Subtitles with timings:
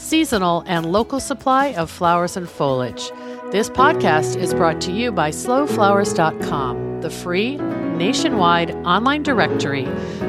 [0.00, 3.10] seasonal, and local supply of flowers and foliage.
[3.50, 9.84] This podcast is brought to you by slowflowers.com, the free nationwide online directory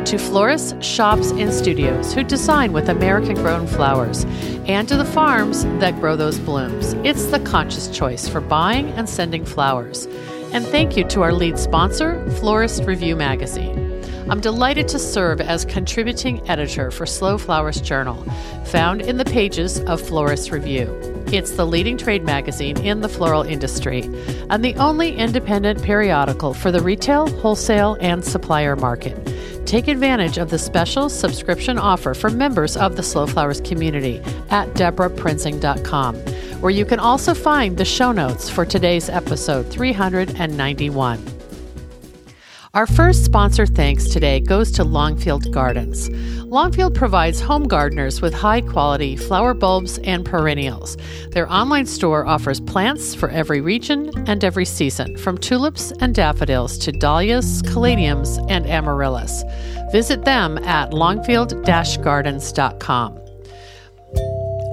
[0.05, 4.25] to florists, shops, and studios who design with American grown flowers
[4.67, 6.93] and to the farms that grow those blooms.
[7.05, 10.05] It's the conscious choice for buying and sending flowers.
[10.51, 13.90] And thank you to our lead sponsor, Florist Review Magazine.
[14.31, 18.15] I'm delighted to serve as contributing editor for Slow Flowers Journal,
[18.63, 20.87] found in the pages of Florist Review.
[21.33, 24.03] It's the leading trade magazine in the floral industry
[24.49, 29.17] and the only independent periodical for the retail, wholesale, and supplier market.
[29.65, 34.19] Take advantage of the special subscription offer for members of the Slow Flowers community
[34.49, 36.15] at debraprinzing.com,
[36.61, 41.40] where you can also find the show notes for today's episode 391.
[42.73, 46.09] Our first sponsor thanks today goes to Longfield Gardens.
[46.45, 50.95] Longfield provides home gardeners with high quality flower bulbs and perennials.
[51.31, 56.77] Their online store offers plants for every region and every season, from tulips and daffodils
[56.77, 59.43] to dahlias, caladiums, and amaryllis.
[59.91, 61.65] Visit them at longfield
[62.01, 63.20] gardens.com.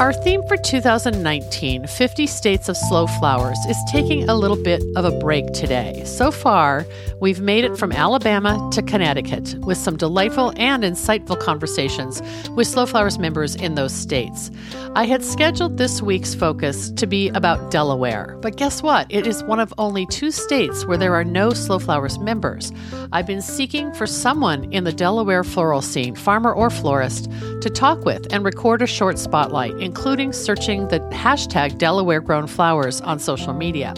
[0.00, 5.05] Our theme for 2019, 50 States of Slow Flowers, is taking a little bit of
[5.05, 6.05] a break today.
[6.06, 6.86] So far,
[7.20, 12.86] we've made it from Alabama to Connecticut with some delightful and insightful conversations with Slow
[12.86, 14.52] Flowers members in those states.
[14.94, 19.08] I had scheduled this week's focus to be about Delaware, but guess what?
[19.10, 22.73] It is one of only two states where there are no Slow Flowers members.
[23.11, 27.28] I've been seeking for someone in the Delaware floral scene, farmer or florist,
[27.62, 33.00] to talk with and record a short spotlight including searching the hashtag Delaware Grown Flowers
[33.00, 33.94] on social media.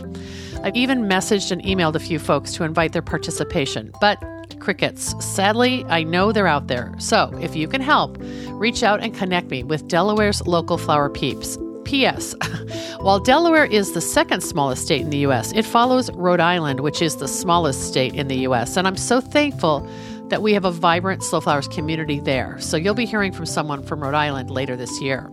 [0.62, 4.22] I've even messaged and emailed a few folks to invite their participation, but
[4.60, 5.16] crickets.
[5.18, 6.94] Sadly, I know they're out there.
[6.98, 8.18] So if you can help,
[8.52, 11.58] reach out and connect me with Delaware's local flower peeps.
[11.84, 12.36] P.S.
[13.00, 17.02] While Delaware is the second smallest state in the U.S., it follows Rhode Island, which
[17.02, 19.84] is the smallest state in the U.S., and I'm so thankful
[20.28, 22.60] that we have a vibrant slow flowers community there.
[22.60, 25.28] So you'll be hearing from someone from Rhode Island later this year.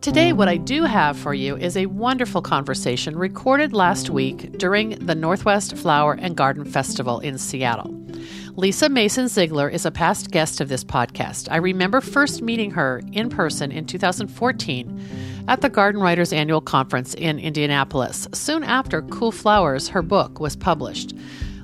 [0.00, 4.90] Today, what I do have for you is a wonderful conversation recorded last week during
[4.90, 7.92] the Northwest Flower and Garden Festival in Seattle.
[8.54, 11.48] Lisa Mason Ziegler is a past guest of this podcast.
[11.50, 17.14] I remember first meeting her in person in 2014 at the Garden Writers Annual Conference
[17.14, 21.12] in Indianapolis, soon after Cool Flowers, her book, was published.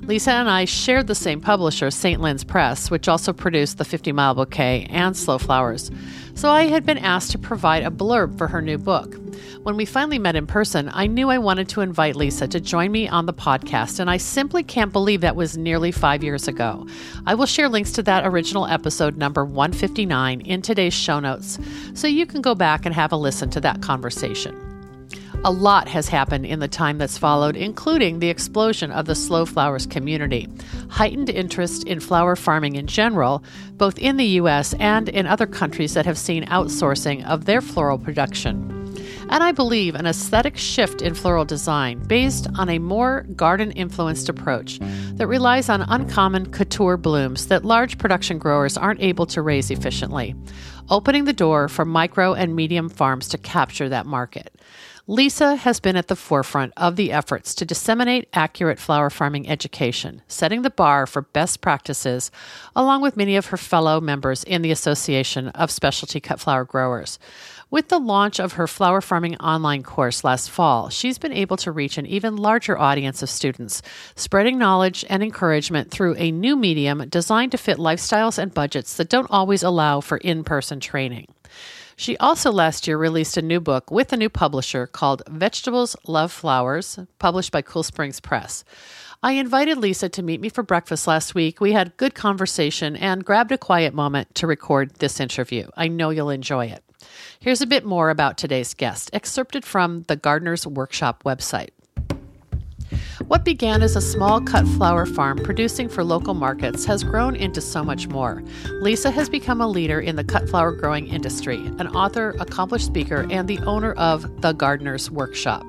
[0.05, 2.21] Lisa and I shared the same publisher, St.
[2.21, 5.89] Lynn's Press, which also produced the 50 Mile Bouquet and Slow Flowers
[6.35, 9.15] so I had been asked to provide a blurb for her new book.
[9.63, 12.91] When we finally met in person, I knew I wanted to invite Lisa to join
[12.91, 16.85] me on the podcast, and I simply can't believe that was nearly five years ago.
[17.25, 21.57] I will share links to that original episode number 159 in today's show notes,
[21.93, 24.64] so you can go back and have a listen to that conversation.
[25.43, 29.45] A lot has happened in the time that's followed, including the explosion of the slow
[29.45, 30.49] flowers community,
[30.89, 33.43] heightened interest in flower farming in general,
[33.73, 34.73] both in the U.S.
[34.79, 38.75] and in other countries that have seen outsourcing of their floral production
[39.29, 44.29] and I believe an aesthetic shift in floral design based on a more garden influenced
[44.29, 44.79] approach
[45.15, 50.35] that relies on uncommon couture blooms that large production growers aren't able to raise efficiently,
[50.89, 54.53] opening the door for micro and medium farms to capture that market.
[55.07, 60.23] Lisa has been at the forefront of the efforts to disseminate accurate flower farming education,
[60.27, 62.31] setting the bar for best practices,
[62.75, 67.19] along with many of her fellow members in the Association of Specialty Cut Flower Growers.
[67.69, 71.71] With the launch of her flower farming online course last fall, she's been able to
[71.71, 73.83] reach an even larger audience of students,
[74.15, 79.09] spreading knowledge and encouragement through a new medium designed to fit lifestyles and budgets that
[79.09, 81.27] don't always allow for in person training.
[81.95, 86.31] She also last year released a new book with a new publisher called Vegetables Love
[86.31, 88.65] Flowers, published by Cool Springs Press.
[89.23, 91.61] I invited Lisa to meet me for breakfast last week.
[91.61, 95.67] We had good conversation and grabbed a quiet moment to record this interview.
[95.77, 96.83] I know you'll enjoy it.
[97.39, 101.69] Here's a bit more about today's guest, excerpted from the Gardener's Workshop website.
[103.23, 107.61] What began as a small cut flower farm producing for local markets has grown into
[107.61, 108.43] so much more.
[108.81, 113.25] Lisa has become a leader in the cut flower growing industry, an author, accomplished speaker,
[113.31, 115.65] and the owner of The Gardener's Workshop.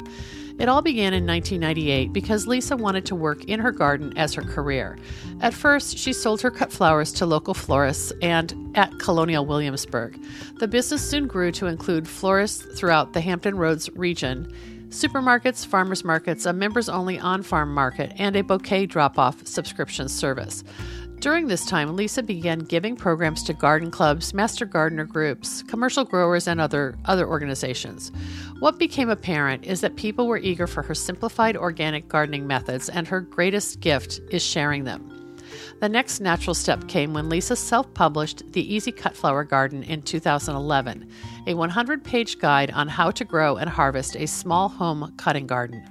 [0.58, 4.42] It all began in 1998 because Lisa wanted to work in her garden as her
[4.42, 4.98] career.
[5.40, 10.18] At first, she sold her cut flowers to local florists and at Colonial Williamsburg.
[10.58, 14.52] The business soon grew to include florists throughout the Hampton Roads region,
[14.96, 20.08] supermarkets, farmers markets, a members only on farm market, and a bouquet drop off subscription
[20.08, 20.64] service.
[21.18, 26.48] During this time, Lisa began giving programs to garden clubs, master gardener groups, commercial growers,
[26.48, 28.10] and other, other organizations.
[28.58, 33.06] What became apparent is that people were eager for her simplified organic gardening methods, and
[33.06, 35.12] her greatest gift is sharing them.
[35.80, 40.02] The next natural step came when Lisa self published The Easy Cut Flower Garden in
[40.02, 41.08] 2011,
[41.46, 45.84] a 100 page guide on how to grow and harvest a small home cutting garden.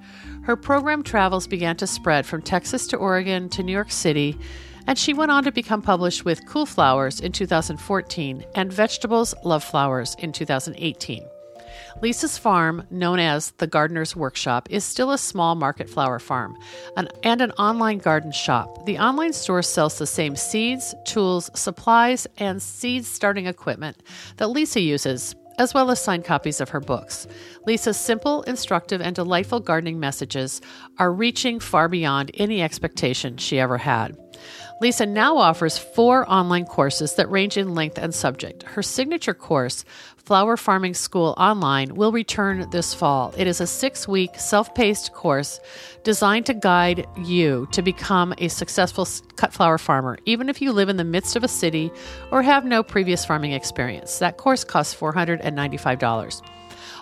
[0.44, 4.38] Her program travels began to spread from Texas to Oregon to New York City
[4.88, 9.63] and she went on to become published with Cool Flowers in 2014 and Vegetables Love
[9.63, 11.25] Flowers in 2018.
[12.01, 16.58] Lisa's farm, known as the Gardener's Workshop, is still a small market flower farm
[16.98, 18.86] an, and an online garden shop.
[18.86, 23.98] The online store sells the same seeds, tools, supplies, and seed starting equipment
[24.38, 27.28] that Lisa uses, as well as signed copies of her books.
[27.66, 30.62] Lisa's simple, instructive, and delightful gardening messages
[31.00, 34.18] are reaching far beyond any expectation she ever had.
[34.81, 38.63] Lisa now offers four online courses that range in length and subject.
[38.63, 39.86] Her signature course,
[40.18, 43.33] Flower Farming School Online, will return this fall.
[43.38, 45.59] It is a six week, self paced course
[46.03, 50.89] designed to guide you to become a successful cut flower farmer, even if you live
[50.89, 51.91] in the midst of a city
[52.31, 54.19] or have no previous farming experience.
[54.19, 56.41] That course costs $495.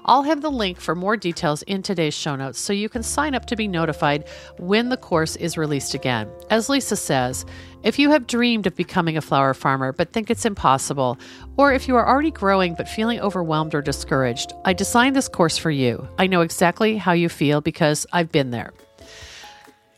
[0.06, 3.34] I'll have the link for more details in today's show notes so you can sign
[3.36, 4.28] up to be notified
[4.58, 6.30] when the course is released again.
[6.50, 7.46] As Lisa says,
[7.84, 11.18] if you have dreamed of becoming a flower farmer but think it's impossible,
[11.58, 15.58] or if you are already growing but feeling overwhelmed or discouraged, I designed this course
[15.58, 16.08] for you.
[16.18, 18.74] I know exactly how you feel because I've been there.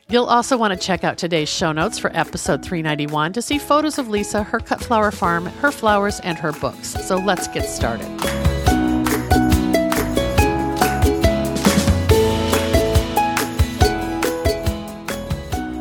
[0.07, 3.97] You'll also want to check out today's show notes for episode 391 to see photos
[3.97, 6.89] of Lisa, her cut flower farm, her flowers, and her books.
[7.07, 8.54] So let's get started.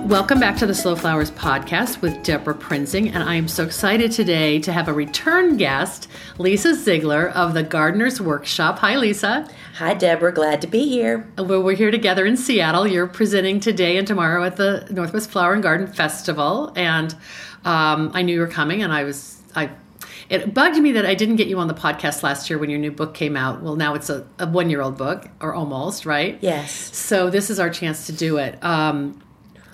[0.04, 4.12] Welcome back to the Slow Flowers podcast with Debra Prinzing, and I am so excited
[4.12, 8.80] today to have a return guest, Lisa Ziegler of the Gardener's Workshop.
[8.80, 9.48] Hi, Lisa.
[9.76, 10.34] Hi, Debra.
[10.34, 11.26] Glad to be here.
[11.38, 12.86] Well, we're here together in Seattle.
[12.86, 17.14] You're presenting today and tomorrow at the Northwest Flower and Garden Festival, and
[17.64, 19.70] um, I knew you were coming, and I was I
[20.28, 22.78] it bugged me that I didn't get you on the podcast last year when your
[22.78, 23.62] new book came out.
[23.62, 26.38] Well, now it's a, a one year old book, or almost, right?
[26.42, 26.94] Yes.
[26.94, 28.62] So this is our chance to do it.
[28.62, 29.22] Um,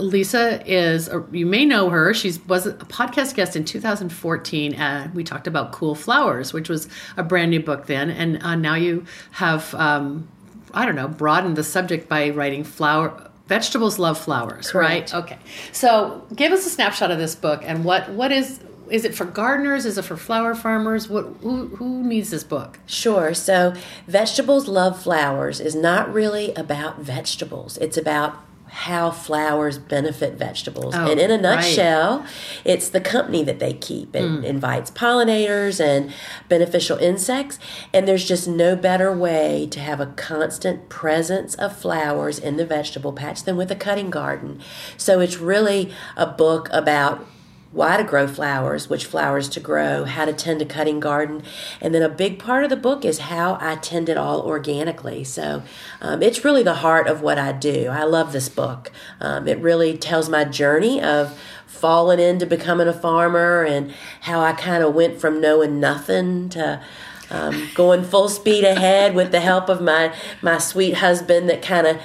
[0.00, 2.12] Lisa is, you may know her.
[2.14, 4.74] She was a podcast guest in 2014.
[4.74, 8.10] Uh, we talked about Cool Flowers, which was a brand new book then.
[8.10, 10.28] And uh, now you have, um,
[10.74, 13.30] I don't know, broadened the subject by writing flower.
[13.46, 15.12] Vegetables love flowers, Correct.
[15.12, 15.24] right?
[15.24, 15.38] Okay.
[15.72, 19.24] So, give us a snapshot of this book and what what is is it for
[19.24, 19.86] gardeners?
[19.86, 21.08] Is it for flower farmers?
[21.08, 22.78] What who who needs this book?
[22.86, 23.34] Sure.
[23.34, 23.74] So,
[24.06, 27.76] Vegetables Love Flowers is not really about vegetables.
[27.78, 28.36] It's about
[28.70, 30.94] how flowers benefit vegetables.
[30.94, 32.28] Oh, and in a nutshell, right.
[32.64, 34.14] it's the company that they keep.
[34.14, 34.44] It mm.
[34.44, 36.12] invites pollinators and
[36.48, 37.58] beneficial insects.
[37.92, 42.66] And there's just no better way to have a constant presence of flowers in the
[42.66, 44.60] vegetable patch than with a cutting garden.
[44.96, 47.26] So it's really a book about
[47.72, 51.42] why to grow flowers, which flowers to grow, how to tend a cutting garden,
[51.80, 55.22] and then a big part of the book is how I tend it all organically.
[55.22, 55.62] So
[56.00, 57.88] um, it's really the heart of what I do.
[57.88, 58.90] I love this book.
[59.20, 64.52] Um, it really tells my journey of falling into becoming a farmer and how I
[64.52, 66.82] kind of went from knowing nothing to
[67.30, 70.12] um, going full speed ahead with the help of my
[70.42, 72.00] my sweet husband that kind of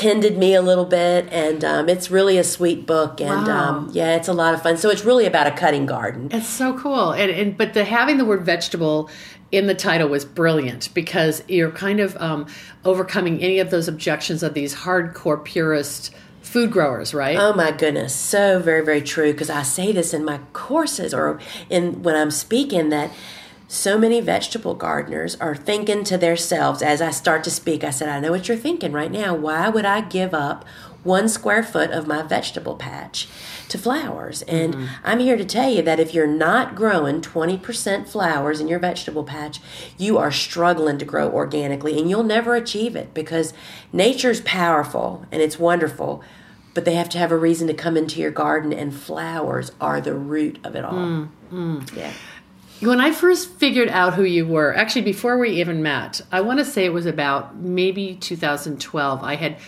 [0.00, 3.68] tended me a little bit and um, it's really a sweet book and wow.
[3.68, 6.48] um, yeah it's a lot of fun so it's really about a cutting garden it's
[6.48, 9.10] so cool and, and but the having the word vegetable
[9.52, 12.46] in the title was brilliant because you're kind of um,
[12.84, 17.36] overcoming any of those objections of these hardcore purist food growers, right?
[17.36, 21.38] Oh my goodness, so very very true because I say this in my courses or
[21.68, 23.10] in when I'm speaking that
[23.70, 27.84] so many vegetable gardeners are thinking to themselves as I start to speak.
[27.84, 29.32] I said, I know what you're thinking right now.
[29.32, 30.64] Why would I give up
[31.04, 33.28] one square foot of my vegetable patch
[33.68, 34.42] to flowers?
[34.42, 34.86] And mm-hmm.
[35.04, 39.22] I'm here to tell you that if you're not growing 20% flowers in your vegetable
[39.22, 39.60] patch,
[39.96, 43.54] you are struggling to grow organically and you'll never achieve it because
[43.92, 46.24] nature's powerful and it's wonderful
[46.74, 50.00] but they have to have a reason to come into your garden, and flowers are
[50.00, 50.94] the root of it all.
[51.96, 52.12] Yeah.
[52.80, 56.60] When I first figured out who you were, actually before we even met, I want
[56.60, 59.22] to say it was about maybe 2012.
[59.22, 59.58] I had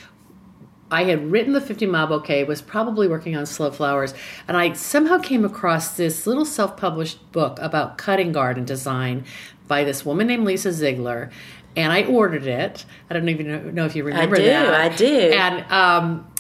[0.91, 4.13] I had written the 50 mile bouquet, was probably working on slow flowers,
[4.47, 9.25] and I somehow came across this little self-published book about cutting garden design
[9.67, 11.31] by this woman named Lisa Ziegler.
[11.75, 12.85] And I ordered it.
[13.09, 14.67] I don't even know, if you remember that.
[14.75, 15.33] I do, that.
[15.33, 15.65] I do.
[15.65, 16.33] And um,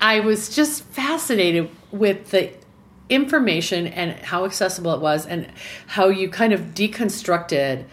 [0.00, 2.52] I was just fascinated with the
[3.08, 5.46] information and how accessible it was and
[5.86, 7.84] how you kind of deconstructed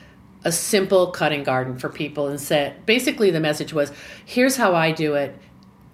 [0.43, 3.91] a simple cutting garden for people and said basically the message was
[4.25, 5.37] here's how I do it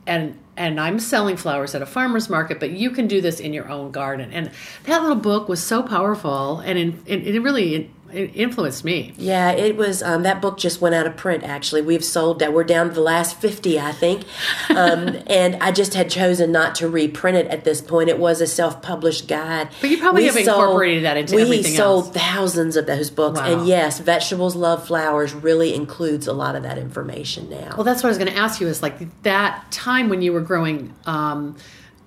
[0.08, 3.54] and and I'm selling flowers at a farmer's market, but you can do this in
[3.54, 4.34] your own garden.
[4.34, 4.52] And
[4.84, 9.14] that little book was so powerful, and in, it, it really it influenced me.
[9.18, 10.02] Yeah, it was.
[10.04, 11.44] Um, that book just went out of print.
[11.44, 12.54] Actually, we've sold that.
[12.54, 14.24] We're down to the last fifty, I think.
[14.70, 18.10] Um, and I just had chosen not to reprint it at this point.
[18.10, 19.70] It was a self-published guide.
[19.82, 22.16] But you probably have incorporated that into we everything sold else.
[22.18, 23.60] thousands of those books, Wow.
[23.60, 27.74] and yes, vegetables love flowers really includes a lot of that information now.
[27.76, 28.68] Well, that's what I was going to ask you.
[28.68, 30.94] Is like that time when you were growing.
[31.06, 31.58] Um,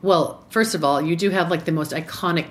[0.03, 2.47] well, first of all, you do have like the most iconic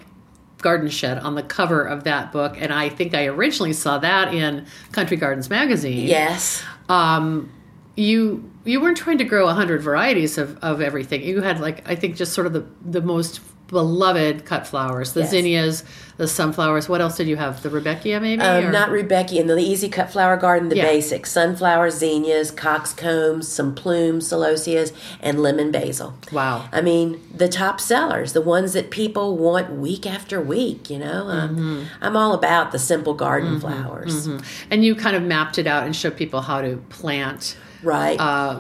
[0.62, 4.34] garden shed on the cover of that book, and I think I originally saw that
[4.34, 6.08] in Country Gardens magazine.
[6.08, 6.64] yes.
[6.90, 7.52] um,
[7.96, 11.24] you you weren't trying to grow a hundred varieties of, of everything.
[11.24, 15.22] You had like I think just sort of the the most beloved cut flowers, the
[15.22, 15.32] Yes.
[15.32, 15.84] zinnias,
[16.18, 16.88] the sunflowers.
[16.88, 17.64] What else did you have?
[17.64, 18.42] The Rebecca maybe?
[18.42, 20.70] Um, or- not Rebecca in the easy cut flower garden.
[20.70, 20.84] The Yeah.
[20.86, 26.14] basics: sunflowers, zinnias, coxcombs, some plumes, celosias, and lemon basil.
[26.32, 26.66] Wow.
[26.72, 30.90] I mean, the top sellers, the ones that people want week after week.
[30.90, 31.80] You know, um, Mm-hmm.
[32.02, 34.28] I'm all about the simple garden flowers.
[34.70, 38.20] and you kind of mapped it out and showed people how to plant Right.
[38.20, 38.58] uh,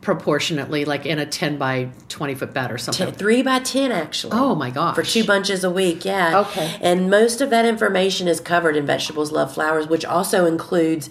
[0.00, 3.06] proportionately, like in a ten by twenty foot bed or something.
[3.08, 4.32] Ten- three by ten actually.
[4.34, 4.94] Oh my gosh!
[4.94, 6.40] For two bunches a week, yeah.
[6.40, 6.76] Okay.
[6.80, 11.10] And most of that information is covered in Vegetables Love Flowers, which also includes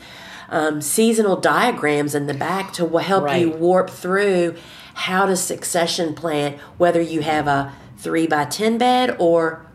[0.49, 4.55] um, seasonal diagrams in the back to help you warp through
[4.95, 9.65] how to succession plant, whether you have a three by ten bed or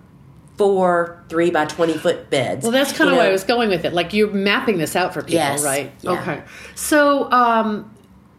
[0.56, 2.62] four three by twenty foot beds.
[2.64, 3.92] Well, that's kind You of where I was going with it.
[3.92, 5.64] Like you're mapping this out for people, Yes.
[5.64, 5.92] right?
[6.02, 6.10] Yeah.
[6.20, 6.42] Okay.
[6.74, 7.93] So, um,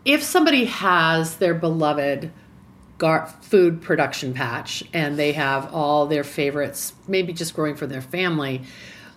[0.06, 2.32] if somebody has their beloved
[2.98, 8.02] gar- food production patch and they have all their favorites, maybe just growing for their
[8.02, 8.62] family,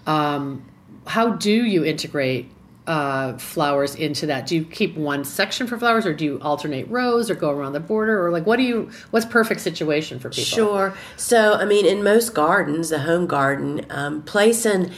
[0.06, 0.64] um,
[1.06, 2.50] how do you integrate?
[2.86, 4.46] Uh, flowers into that.
[4.46, 7.74] Do you keep one section for flowers, or do you alternate rows, or go around
[7.74, 8.90] the border, or like what do you?
[9.10, 10.44] What's perfect situation for people?
[10.44, 10.94] Sure.
[11.18, 14.90] So, I mean, in most gardens, the home garden, um, placing,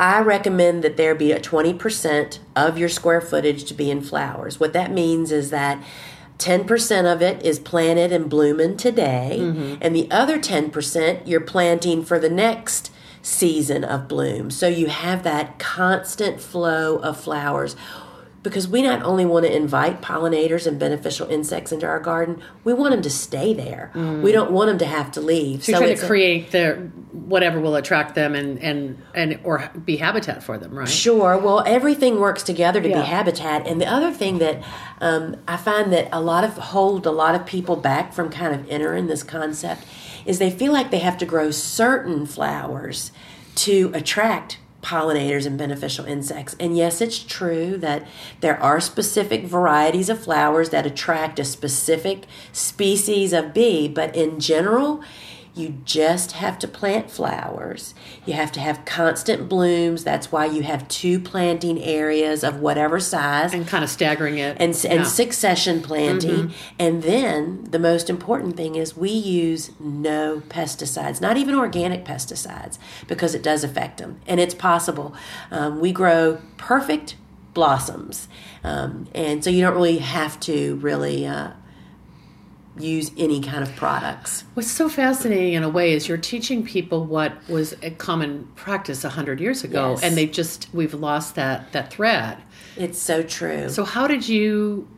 [0.00, 4.58] I recommend that there be a 20% of your square footage to be in flowers.
[4.58, 5.84] What that means is that
[6.38, 9.74] 10% of it is planted and blooming today, mm-hmm.
[9.82, 12.90] and the other 10% you're planting for the next
[13.20, 14.50] season of bloom.
[14.50, 17.76] So you have that constant flow of flowers
[18.42, 22.72] because we not only want to invite pollinators and beneficial insects into our garden, we
[22.72, 23.90] want them to stay there.
[23.94, 25.62] We don't want them to have to leave.
[25.64, 29.70] So you're trying to a- create the whatever will attract them and and and or
[29.84, 30.88] be habitat for them, right?
[30.88, 31.36] Sure.
[31.36, 33.00] Well, everything works together to Yeah.
[33.02, 33.66] be habitat.
[33.66, 34.62] And the other thing that
[35.00, 38.54] um, I find that a lot of hold a lot of people back from kind
[38.54, 39.84] of entering this concept
[40.24, 43.12] is they feel like they have to grow certain flowers
[43.56, 46.56] to attract pollinators and beneficial insects.
[46.58, 48.06] And yes, it's true that
[48.40, 54.40] there are specific varieties of flowers that attract a specific species of bee, but in
[54.40, 55.02] general,
[55.54, 57.94] you just have to plant flowers.
[58.24, 60.04] You have to have constant blooms.
[60.04, 64.56] That's why you have two planting areas of whatever size And kind of staggering it.
[64.60, 65.02] and, and Yeah.
[65.02, 66.52] succession planting.
[66.78, 72.78] And then the most important thing is we use no pesticides, not even organic pesticides,
[73.08, 74.20] because it does affect them.
[74.26, 75.14] And it's possible.
[75.50, 77.16] Um, we grow perfect
[77.54, 78.28] blossoms.
[78.62, 81.50] Um, and so you don't really have to really uh,
[82.82, 84.44] use any kind of products.
[84.54, 89.04] What's so fascinating in a way is you're teaching people what was a common practice
[89.04, 90.02] a hundred years ago, Yes.
[90.02, 92.38] and they just we've lost that that thread.
[92.76, 93.68] It's so true.
[93.68, 94.88] So how did you?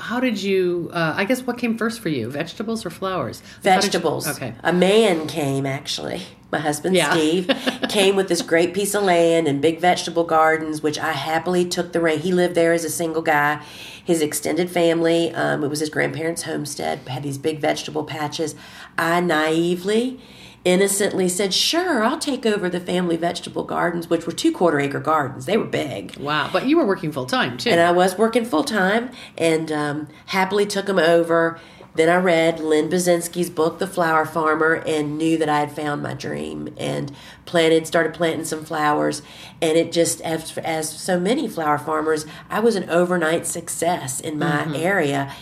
[0.00, 0.90] How did you?
[0.92, 3.40] Uh, I guess what came first for you, vegetables or flowers?
[3.40, 4.28] Did you- Vegetables.
[4.28, 4.54] okay.
[4.62, 6.22] A man came actually.
[6.52, 7.12] My husband Yeah.
[7.12, 7.48] Steve
[7.88, 11.92] came with this great piece of land and big vegetable gardens, which I happily took
[11.92, 12.18] the reign.
[12.18, 13.62] He lived there as a single guy.
[14.04, 18.56] His extended family, um, it was his grandparents' homestead, had these big vegetable patches.
[18.98, 20.18] I naively,
[20.64, 25.00] innocently said, "Sure, I'll take over the family vegetable gardens," which were two quarter acre
[25.00, 25.46] gardens.
[25.46, 26.16] They were big.
[26.18, 27.70] Wow, but you were working full time too.
[27.70, 31.58] And I was working full time and um, happily took them over.
[31.96, 36.00] then I read Lynn Byczynski's book, The Flower Farmer, and knew that I had found
[36.04, 37.10] my dream and
[37.46, 39.22] planted, started planting some flowers.
[39.60, 44.38] And it just, as, as so many flower farmers, I was an overnight success in
[44.38, 44.74] my Mm-hmm.
[44.76, 45.34] area.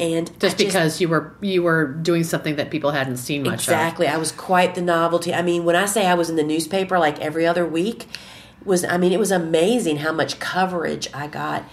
[0.00, 3.52] And Just I because you were you were doing something that people hadn't seen much
[3.52, 3.60] of.
[3.60, 4.08] Exactly.
[4.08, 5.32] I was quite the novelty.
[5.32, 8.06] I mean, when I say I was in the newspaper like every other week,
[8.64, 11.64] was I mean, it was amazing how much coverage I got.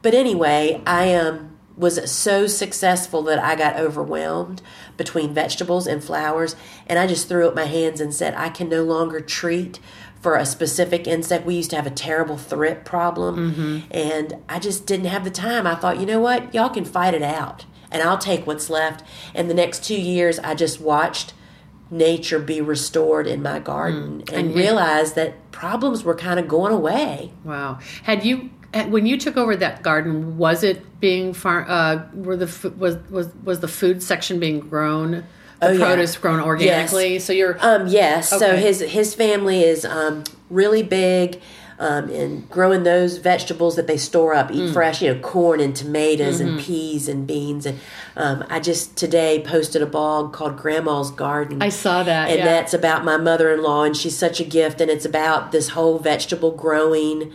[0.00, 4.62] But anyway, I um was so successful that I got overwhelmed
[4.96, 6.54] between vegetables and flowers,
[6.86, 9.80] and I just threw up my hands and said, I can no longer treat
[10.20, 11.44] for a specific insect.
[11.44, 15.66] We used to have a terrible thrip problem, and I just didn't have the time.
[15.66, 19.04] I thought, you know what, y'all can fight it out, and I'll take what's left.
[19.34, 21.34] And the next two years, I just watched
[21.90, 26.72] nature be restored in my garden and, And- realized that problems were kind of going
[26.72, 27.32] away.
[27.44, 27.78] Wow.
[28.04, 28.50] Had you
[28.88, 31.68] when you took over that garden, was it being far?
[31.68, 35.24] Uh, were the was was was the food section being grown?
[35.60, 35.86] The Oh, yeah.
[35.86, 37.18] produce grown organically.
[37.18, 38.30] So you're Um, yes.
[38.30, 41.40] So his his family is um, really big
[41.82, 44.54] um, in growing those vegetables that they store up, Mm.
[44.68, 45.02] eat fresh.
[45.02, 46.48] You know, corn and tomatoes Mm-hmm.
[46.48, 47.66] and peas and beans.
[47.66, 47.78] And
[48.16, 51.60] um, I just today posted a blog called Grandma's Garden.
[51.62, 52.28] I saw that.
[52.30, 52.44] and yeah.
[52.44, 54.80] that's about my mother-in-law, and she's such a gift.
[54.80, 57.32] And it's about this whole vegetable growing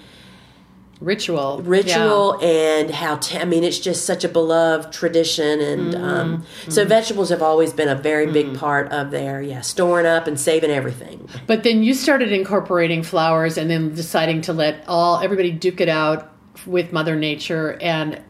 [1.00, 1.62] ritual.
[1.62, 6.04] ritual and how t- I mean it's just such a beloved tradition and mm-hmm.
[6.04, 6.90] um, so mm-hmm.
[6.90, 8.56] vegetables have always been a very big mm-hmm.
[8.56, 13.58] part of their yeah storing up and saving everything But then you started incorporating flowers,
[13.58, 16.32] and then deciding to let all everybody duke it out
[16.66, 18.22] with Mother Nature, and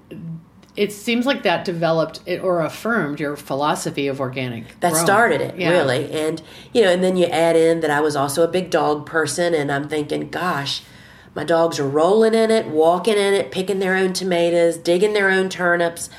[0.75, 4.79] it seems like that developed or affirmed your philosophy of organic.
[4.81, 5.05] that growing.
[5.05, 5.69] started it Yeah.
[5.71, 6.41] really and
[6.73, 9.53] you know and then you add in that I was also a big dog person
[9.53, 10.83] and I'm thinking gosh
[11.35, 15.29] my dogs are rolling in it walking in it picking their own tomatoes digging their
[15.29, 16.09] own turnips.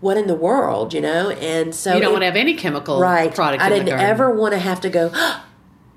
[0.00, 1.30] What in the world you know?
[1.30, 3.34] And so You don't it- want to have any chemical right.
[3.34, 3.62] product.
[3.62, 5.10] i in didn't the ever want to have to go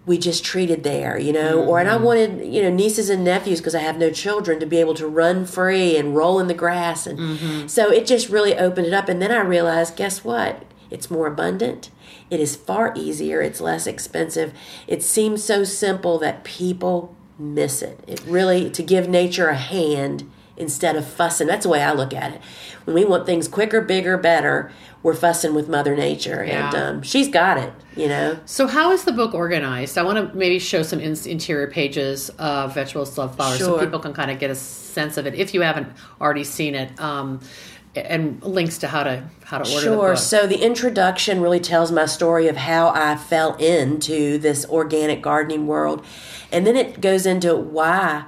[0.06, 1.64] we just treated there you know?
[1.64, 2.04] Or and i Mm-hmm.
[2.04, 5.08] wanted you know nieces and nephews because i have no children to be able to
[5.08, 7.68] run free and roll in the grass and Mm-hmm.
[7.68, 10.64] so it just really opened it up and then i realized guess what?
[10.90, 11.90] It's more abundant.
[12.30, 13.42] It is far easier.
[13.42, 14.52] It's less expensive.
[14.88, 18.00] It seems so simple that people miss it.
[18.08, 21.48] It really to give nature a hand instead of fussing.
[21.48, 22.42] That's the way i look at it.
[22.86, 24.72] When we want things quicker bigger better
[25.04, 28.40] we're fussing with mother nature and um, she's got it you know?
[28.46, 29.98] So, how is the book organized?
[29.98, 34.00] I want to maybe show some in- interior pages of Vegetables Love Flowers so people
[34.00, 35.88] can kind of get a sense of it if you haven't
[36.20, 37.42] already seen it, um,
[37.96, 40.10] and links to how to how to order the Sure.
[40.12, 40.18] book.
[40.18, 45.68] So the introduction really tells my story of how I fell into this organic gardening
[45.68, 46.04] world.
[46.54, 48.24] And then it goes into why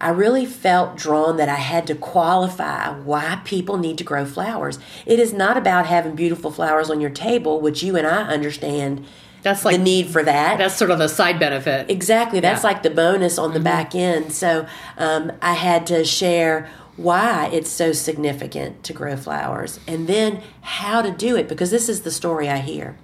[0.00, 4.78] I really felt drawn that I had to qualify why people need to grow flowers.
[5.06, 9.04] It is not about having beautiful flowers on your table, which you and I understand
[9.42, 10.58] That's like the need for that.
[10.58, 11.90] that's sort of the side benefit.
[11.90, 12.40] Exactly.
[12.40, 12.68] That's Yeah.
[12.70, 14.32] like the bonus on the back end.
[14.32, 14.66] So
[14.98, 21.00] um, I had to share why it's so significant to grow flowers and then how
[21.02, 22.96] to do it because this is the story I hear.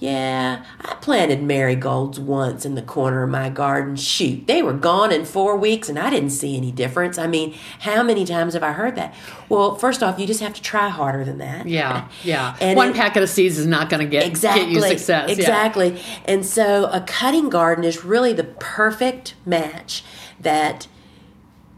[0.00, 3.96] Yeah, I planted marigolds once in the corner of my garden.
[3.96, 7.18] Shoot, they were gone in four weeks and I didn't see any difference.
[7.18, 9.12] I mean, how many times have I heard that?
[9.48, 11.66] Well, first off, you just have to try harder than that.
[11.66, 12.56] Yeah, yeah.
[12.60, 15.30] And One it- packet of seeds is not going to get exactly get you success.
[15.30, 15.34] yeah.
[15.34, 20.04] exactly and so a cutting garden is really the perfect match
[20.38, 20.86] that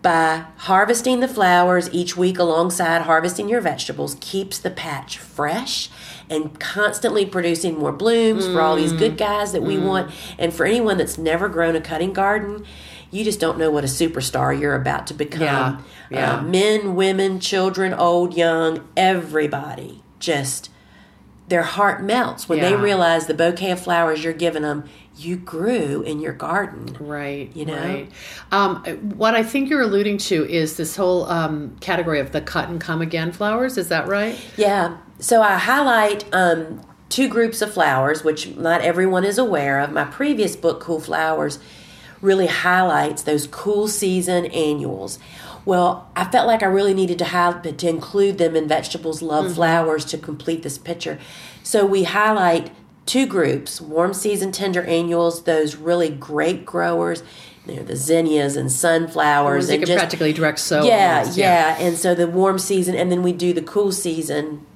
[0.03, 5.91] by harvesting the flowers each week alongside harvesting your vegetables keeps the patch fresh
[6.31, 8.99] and constantly producing more blooms for all these Mm.
[8.99, 12.65] good guys that we want and for anyone that's never grown a cutting garden
[13.11, 15.79] you just don't know what a superstar you're about to become Yeah,
[16.11, 16.37] yeah.
[16.37, 20.70] Uh, men women children old young everybody just
[21.51, 24.85] their heart melts when they realize the bouquet of flowers you're giving them
[25.17, 27.77] you grew in your garden Right, You know?
[27.77, 28.11] right.
[28.53, 28.83] Um,
[29.17, 32.81] what I think you're alluding to is this whole um, category of the cut and
[32.81, 33.77] come again flowers.
[33.77, 34.39] Is that right?
[34.57, 39.93] yeah so i highlight um, two groups of flowers which not everyone is aware of
[39.93, 41.59] my previous book cool flowers
[42.23, 45.19] really highlights those cool season annuals
[45.71, 49.45] well i felt like i really needed to have to include them in vegetables love
[49.45, 49.55] mm-hmm.
[49.55, 51.19] flowers to complete this picture
[51.63, 52.73] so we highlight
[53.07, 57.23] two groups warm season tender annuals those really great growers
[57.67, 60.85] you know, the zinnias and sunflowers You and can just practically direct sow.
[60.85, 64.67] yeah, almost, yeah, And so the warm season, and then we do the cool season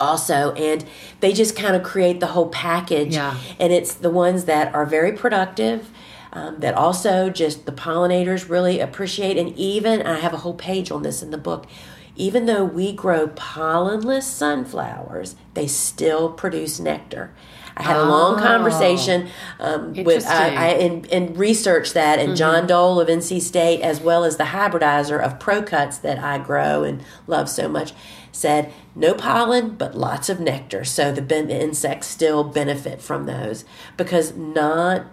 [0.00, 0.52] also.
[0.52, 0.84] And
[1.20, 3.14] they just kind of create the whole package.
[3.14, 3.36] Yeah.
[3.58, 5.90] And it's the ones that are very productive.
[6.34, 10.90] Um, that also just the pollinators really appreciate, and even I have a whole page
[10.90, 11.66] on this in the book.
[12.14, 17.32] even though we grow pollenless sunflowers, they still produce nectar.
[17.74, 18.42] I had a long Oh.
[18.42, 23.80] conversation um, with I, I and, and researched that, and John Dole of NC State,
[23.80, 27.94] as well as the hybridizer of ProCuts that I grow and love so much,
[28.30, 30.84] said no pollen but lots of nectar.
[30.84, 33.64] So the, ben- the insects still benefit from those
[33.96, 35.06] because not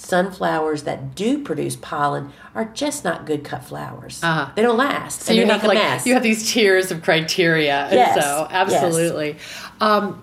[0.00, 4.22] sunflowers that do produce pollen are just not good cut flowers.
[4.22, 4.50] Uh-huh.
[4.54, 5.22] They don't last.
[5.22, 6.06] So you have like mess.
[6.06, 7.88] you have these tiers of criteria.
[7.92, 8.50] Yes, So yes.
[8.50, 9.36] absolutely.
[9.80, 10.22] Um,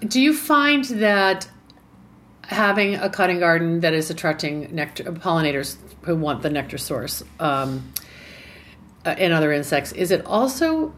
[0.00, 1.48] do you find that
[2.44, 7.92] having a cutting garden that is attracting nectar pollinators who want the nectar source um,
[9.04, 10.92] uh, and other insects is it also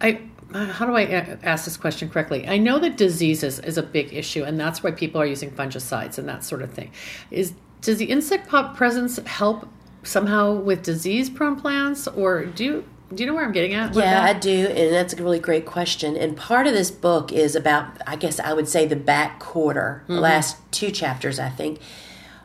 [0.00, 0.18] I uh,
[0.54, 1.02] how do I
[1.42, 2.46] ask this question correctly?
[2.46, 6.16] I know that diseases is a big issue, and that's why people are using fungicides
[6.16, 6.92] and that sort of thing.
[7.30, 9.68] Is does the insect pop presence help
[10.04, 13.94] somehow with disease-prone plants, or do you do you know where I'm getting at?
[13.94, 16.16] Yeah, I do, and that's a really great question.
[16.16, 20.02] And part of this book is about, I guess I would say, the back quarter.
[20.04, 20.14] Mm-hmm.
[20.14, 21.80] The last two chapters, I think,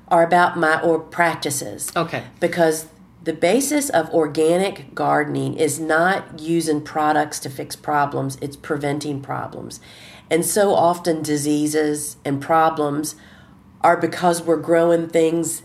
[0.10, 1.92] are about my or practices.
[1.96, 2.24] Okay.
[2.40, 2.88] Because
[3.30, 9.80] the basis of organic gardening is not using products to fix problems; it's preventing problems.
[10.32, 13.16] And so often, diseases and problems
[13.82, 15.62] are because we're growing things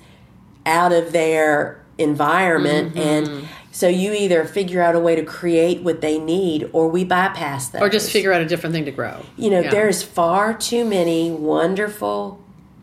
[0.66, 2.98] out of their environment Mm-hmm.
[3.38, 7.02] and so you either figure out a way to create what they need or we
[7.04, 9.16] bypass them or just figure out a different thing to grow.
[9.36, 9.70] you know Yeah.
[9.70, 12.40] there's far too many wonderful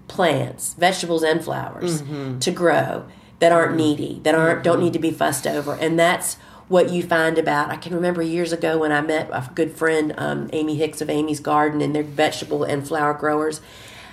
[0.07, 2.39] plants vegetables and flowers Mm-hmm.
[2.39, 3.05] to grow
[3.41, 5.73] that aren't needy that aren't don't need to be fussed over.
[5.73, 9.49] And that's what you find about i can remember years ago when i met a
[9.53, 13.59] good friend um, amy hicks of amy's garden and they're vegetable and flower growers.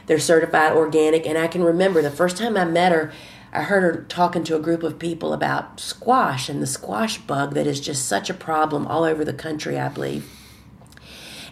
[0.06, 3.12] They're certified organic and i can remember the first time i met her
[3.52, 7.54] i heard her talking to a group of people about squash and the squash bug
[7.54, 10.28] that is just such a problem all over the country i believe.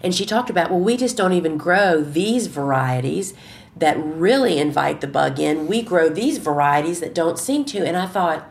[0.02, 3.34] And she talked about, well, we just don't even grow these varieties
[3.76, 5.66] that really invite the bug in.
[5.66, 7.86] We grow these varieties that don't seem to.
[7.86, 8.48] And I thought,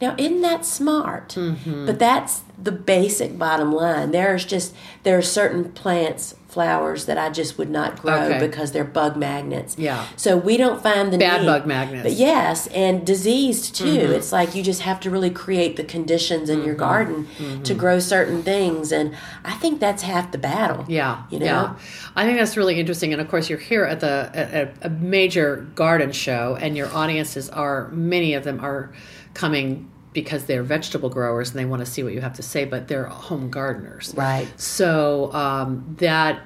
[0.00, 1.30] now isn't that smart?
[1.30, 1.86] Mm-hmm.
[1.86, 4.10] But that's the basic bottom line.
[4.10, 8.46] There's just there are certain plants, flowers that I just would not grow Okay.
[8.46, 9.76] because they're bug magnets.
[9.78, 10.06] Yeah.
[10.16, 11.46] So we don't find the Bad need.
[11.46, 12.02] bug magnets.
[12.02, 13.84] But yes, and diseased too.
[13.84, 14.12] Mm-hmm.
[14.12, 17.26] It's like you just have to really create the conditions in your garden
[17.64, 20.84] to grow certain things, and I think that's half the battle.
[20.88, 21.44] Yeah, you know.
[21.46, 21.74] yeah.
[22.16, 23.12] I think that's really interesting.
[23.12, 27.48] And of course, you're here at the at a major garden show, and your audiences
[27.50, 28.92] are many of them are
[29.34, 32.64] coming because they're vegetable growers and they want to see what you have to say,
[32.64, 34.48] but they're home gardeners, Right.
[34.60, 36.40] So um, that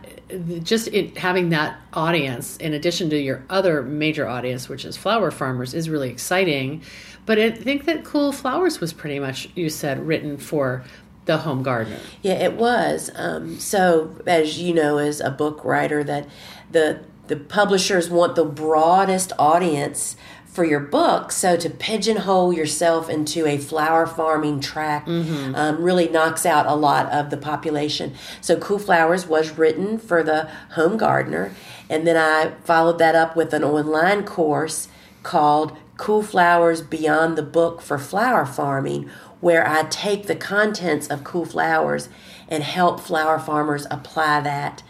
[0.62, 5.30] just it, having that audience in addition to your other major audience, which is flower
[5.30, 6.82] farmers, is really exciting.
[7.26, 10.84] But I think that Cool Flowers was pretty much you said written for
[11.24, 11.98] the home gardener.
[12.22, 13.10] Yeah, it was.
[13.14, 16.28] Um, so, as you know, as a book writer, that
[16.70, 20.16] the the publishers want the broadest audience
[20.54, 21.32] for your book.
[21.32, 25.04] So to pigeonhole yourself into a flower farming track
[25.56, 28.14] um, really knocks out a lot of the population.
[28.40, 31.52] So Cool Flowers was written for the home gardener,
[31.90, 34.86] and then I followed that up with an online course
[35.24, 41.24] called Cool Flowers Beyond the Book for Flower Farming, where I take the contents of
[41.24, 42.08] Cool Flowers
[42.48, 44.84] and help flower farmers apply that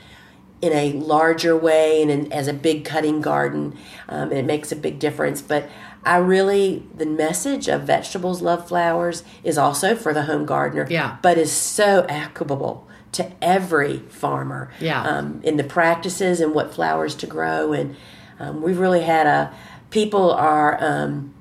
[0.64, 3.76] in a larger way and in, as a big cutting garden.
[4.08, 5.42] Um, and it makes a big difference.
[5.42, 5.68] But
[6.04, 11.16] I really, the message of Vegetables Love Flowers is also for the home gardener, Yeah.
[11.22, 15.02] but is so applicable to every farmer Yeah.
[15.02, 17.72] um, in the practices and what flowers to grow.
[17.72, 17.96] And
[18.40, 19.52] um, we've really had a,
[19.90, 21.33] people are, um,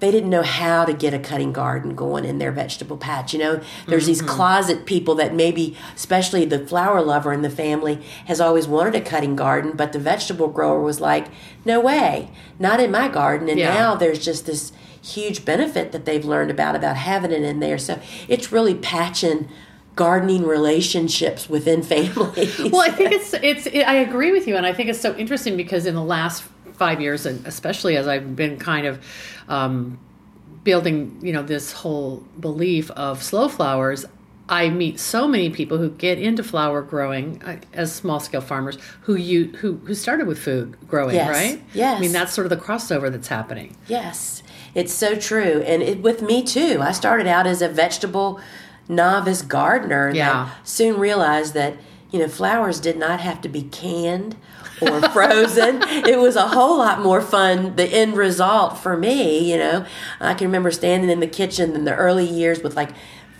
[0.00, 3.32] they didn't know how to get a cutting garden going in their vegetable patch.
[3.32, 4.28] You know, there's these mm-hmm.
[4.28, 9.00] closet people that maybe, especially the flower lover in the family, has always wanted a
[9.00, 11.26] cutting garden, but the vegetable grower was like,
[11.64, 13.48] no way, not in my garden.
[13.48, 13.74] And Yeah.
[13.74, 17.78] now there's just this huge benefit that they've learned about about having it in there.
[17.78, 19.48] So it's really patching
[19.96, 22.56] gardening relationships within families.
[22.70, 25.12] well i think it's it's it, i agree with you and i think it's so
[25.16, 26.44] interesting because in the last
[26.78, 29.04] five years and especially as i've been kind of
[29.48, 29.98] um,
[30.64, 34.04] building you know this whole belief of slow flowers
[34.48, 38.78] i meet so many people who get into flower growing uh, as small scale farmers
[39.02, 41.96] who you who who started with food growing Yes, right yes.
[41.98, 44.42] i mean that's sort of the crossover that's happening Yes,
[44.74, 45.62] it's so true.
[45.66, 46.78] And it, with me too.
[46.80, 48.38] I started out as a vegetable
[48.86, 50.50] novice gardener and Yeah.
[50.50, 51.74] I soon realized that
[52.10, 54.36] you know, flowers did not have to be canned
[54.80, 55.82] or frozen.
[55.82, 59.84] it was a whole lot more fun, the end result for me, you know.
[60.20, 62.90] I can remember standing in the kitchen in the early years with like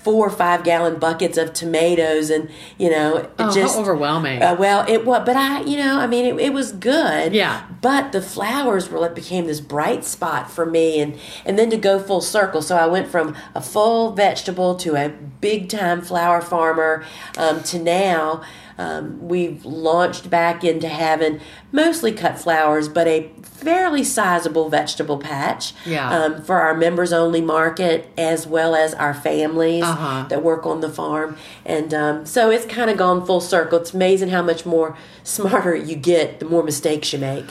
[0.03, 2.48] four or five gallon buckets of tomatoes and
[2.79, 4.40] you know it Oh, just how overwhelming.
[4.40, 7.66] uh, well it was but i you know i mean it, it was good Yeah.
[7.83, 11.77] but the flowers were it became this bright spot for me and and then to
[11.77, 16.40] go full circle so i went from a full vegetable to a big time flower
[16.40, 17.05] farmer
[17.37, 18.40] um, to now
[18.79, 21.41] um, we've launched back into having
[21.73, 26.09] mostly cut flowers but a fairly sizable vegetable patch Yeah.
[26.11, 30.27] um, for our members only market as well as our families Uh-huh.
[30.29, 33.93] that work on the farm and um, so it's kind of gone full circle it's
[33.95, 37.45] amazing how much more smarter you get the more mistakes you make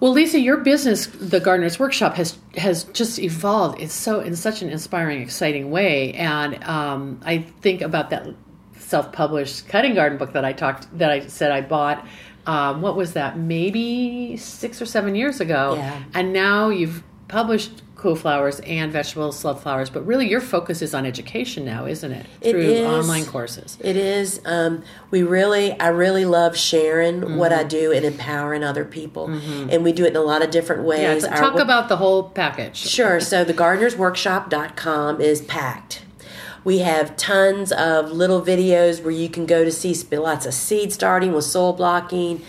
[0.00, 3.80] Well, Lisa, your business, the Gardener's Workshop, has has just evolved.
[3.82, 8.22] It's so in such an inspiring, exciting way, and um, I think about that
[8.88, 12.06] self-published cutting garden book that I talked that I said I bought.
[12.46, 13.38] Um, what was that?
[13.38, 15.74] Maybe six or seven years ago.
[15.76, 16.02] Yeah.
[16.14, 20.94] And now you've published cool flowers and vegetable love flowers, but really your focus is
[20.94, 22.24] on education now, isn't it?
[22.40, 22.86] It Through is.
[22.86, 23.76] online courses.
[23.80, 24.40] It is.
[24.46, 27.60] Um, we really, I really love sharing what Mm-hmm.
[27.60, 30.84] I do and empowering other people, and we do it in a lot of different
[30.84, 31.24] ways.
[31.24, 32.76] Yeah, so Our talk about the whole package.
[32.76, 33.18] Sure.
[33.20, 36.02] So the gardenersworkshop.com is packed.
[36.64, 40.92] We have tons of little videos where you can go to see lots of seed
[40.92, 42.42] starting with soil blocking,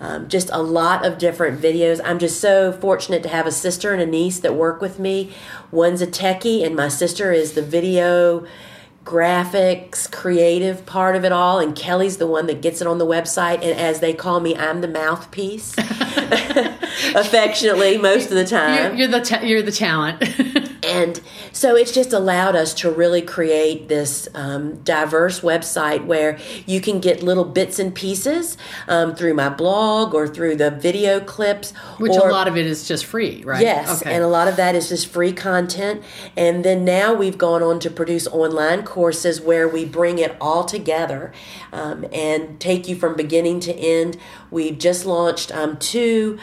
[0.00, 2.00] um, just a lot of different videos.
[2.04, 5.32] I'm just so fortunate to have a sister and a niece that work with me.
[5.70, 8.46] One's a techie, and my sister is the video
[9.04, 13.06] graphics, creative part of it all, and Kelly's the one that gets it on the
[13.06, 13.56] website.
[13.56, 15.74] And as they call me, I'm the mouthpiece,
[17.14, 18.96] affectionately most of the time.
[18.96, 20.22] You're, you're the ta- you're the talent.
[20.86, 21.20] And
[21.52, 27.00] so it's just allowed us to really create this um, diverse website where you can
[27.00, 28.56] get little bits and pieces
[28.88, 31.72] um, through my blog or through the video clips.
[31.98, 33.60] Which or, a lot of it is just free, right?
[33.60, 36.02] Yes, and a lot of that is just free content.
[36.36, 40.64] And then now we've gone on to produce online courses where we bring it all
[40.64, 41.32] together
[41.72, 44.16] um, and take you from beginning to end.
[44.50, 46.38] We've just launched um, two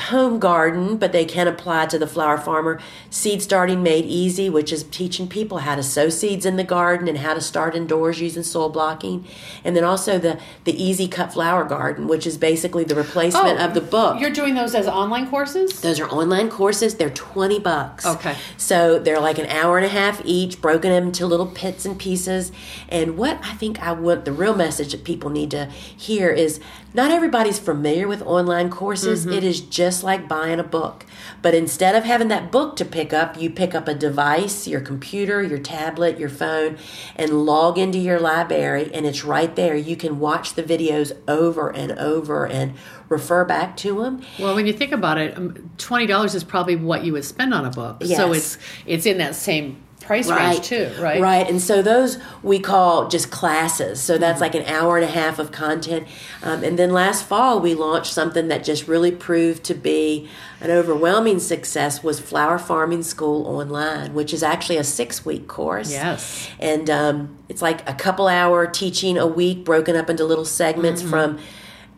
[0.00, 2.80] home garden, but they can apply to the flower farmer.
[3.10, 7.08] Seed starting made easy, which is teaching people how to sow seeds in the garden
[7.08, 9.24] and how to start indoors using soil blocking.
[9.64, 13.64] And then also the the easy cut flower garden, which is basically the replacement Oh,
[13.64, 14.20] of the book.
[14.20, 15.80] You're doing those as online courses?
[15.80, 16.94] Those are online courses.
[16.96, 18.06] They're 20 bucks.
[18.06, 18.36] Okay.
[18.56, 22.52] So they're like an hour and a half each, broken into little bits and pieces.
[22.88, 26.60] And what I think I want the real message that people need to hear is
[26.92, 29.24] not everybody's familiar with online courses.
[29.24, 29.34] Mm-hmm.
[29.34, 31.06] It is just like buying a book.
[31.42, 34.80] But instead of having that book to pick up, you pick up a device, your
[34.80, 36.78] computer, your tablet, your phone,
[37.16, 39.76] and log into your library, and it's right there.
[39.76, 42.74] You can watch the videos over and over and
[43.08, 44.22] refer back to them.
[44.38, 47.54] Well, when you think about it, um, twenty dollars is probably what you would spend
[47.54, 48.02] on a book.
[48.04, 51.20] So it's it's in that same price range too, right?
[51.22, 51.48] Right.
[51.48, 54.00] And so those we call just classes.
[54.00, 56.08] So that's like an hour and a half of content.
[56.42, 60.28] Um, and then last fall we launched something that just really proved to be
[60.60, 65.90] an overwhelming success was Flower Farming School Online, which is actually a six week course.
[65.92, 66.50] Yes.
[66.58, 71.02] And um, it's like a couple hour teaching a week broken up into little segments
[71.02, 71.10] Mm-hmm.
[71.10, 71.38] from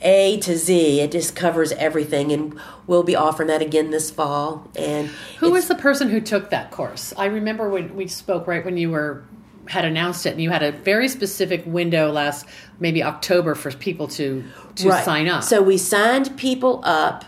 [0.02, 1.00] A to Z.
[1.00, 2.32] It just covers everything.
[2.32, 4.68] And we'll be offering that again this fall.
[4.76, 7.12] And Who was the person who took that course?
[7.16, 9.24] I remember when we spoke right when you were
[9.68, 12.46] had announced it, and you had a very specific window last
[12.80, 14.42] maybe October for people to
[14.74, 15.04] to Right.
[15.04, 15.44] sign up.
[15.44, 17.24] So we signed people up.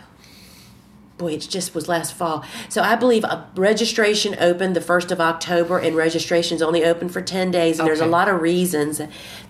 [1.17, 2.45] Boy, it just was last fall.
[2.69, 7.23] So I believe a registration opened the 1st of October, and registration's only open for
[7.23, 7.79] 10 days.
[7.79, 9.01] And there's a lot of reasons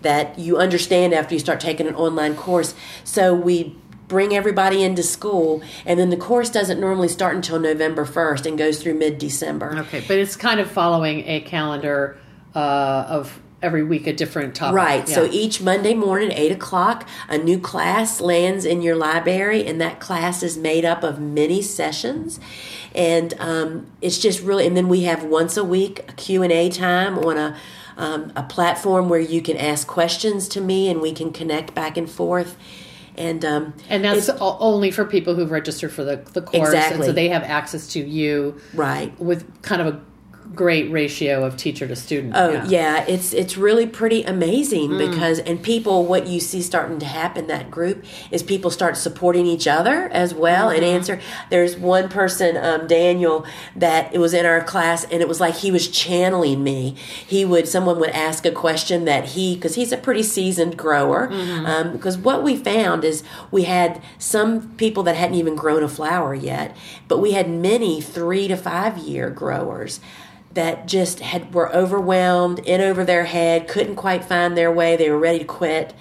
[0.02, 2.74] that you understand after you start taking an online course.
[3.02, 3.76] So we
[4.08, 8.58] bring everybody into school, and then the course doesn't normally start until November 1st and
[8.58, 9.78] goes through mid December.
[9.78, 12.18] okay, but it's kind of following a calendar
[12.54, 14.76] uh, of every week a different topic.
[14.76, 15.08] Right.
[15.08, 19.98] So each Monday morning, eight o'clock, a new class lands in your library, and that
[19.98, 22.38] class is made up of many sessions,
[22.94, 24.66] and um, it's just really.
[24.66, 27.56] And then we have once a week a Q and A time on a
[27.96, 31.96] um, a platform where you can ask questions to me, and we can connect back
[31.96, 32.56] and forth.
[33.16, 36.74] And um, And that's only for people who've registered for the, the course.
[36.74, 39.16] And so they have access to you right.
[39.20, 40.00] with kind of a
[40.54, 42.34] great ratio of teacher to student.
[42.36, 43.04] Oh yeah.
[43.06, 45.10] it's it's really pretty amazing Mm.
[45.10, 49.46] because and people what you see starting to happen that group is people start supporting
[49.46, 50.96] each other as well and Mm-hmm.
[50.96, 51.20] answer.
[51.50, 55.56] There's one person, um, Daniel, that it was in our class and it was like
[55.56, 56.96] he was channeling me.
[57.26, 61.28] He would someone would ask a question that he because he's a pretty seasoned grower
[61.28, 61.66] Mm-hmm.
[61.66, 65.88] um, because what we found is we had some people that hadn't even grown a
[65.88, 66.76] flower yet,
[67.08, 70.00] but we had many three to five year growers
[70.54, 74.96] that just had were overwhelmed, in over their head, couldn't quite find their way.
[74.96, 75.92] They were ready to quit,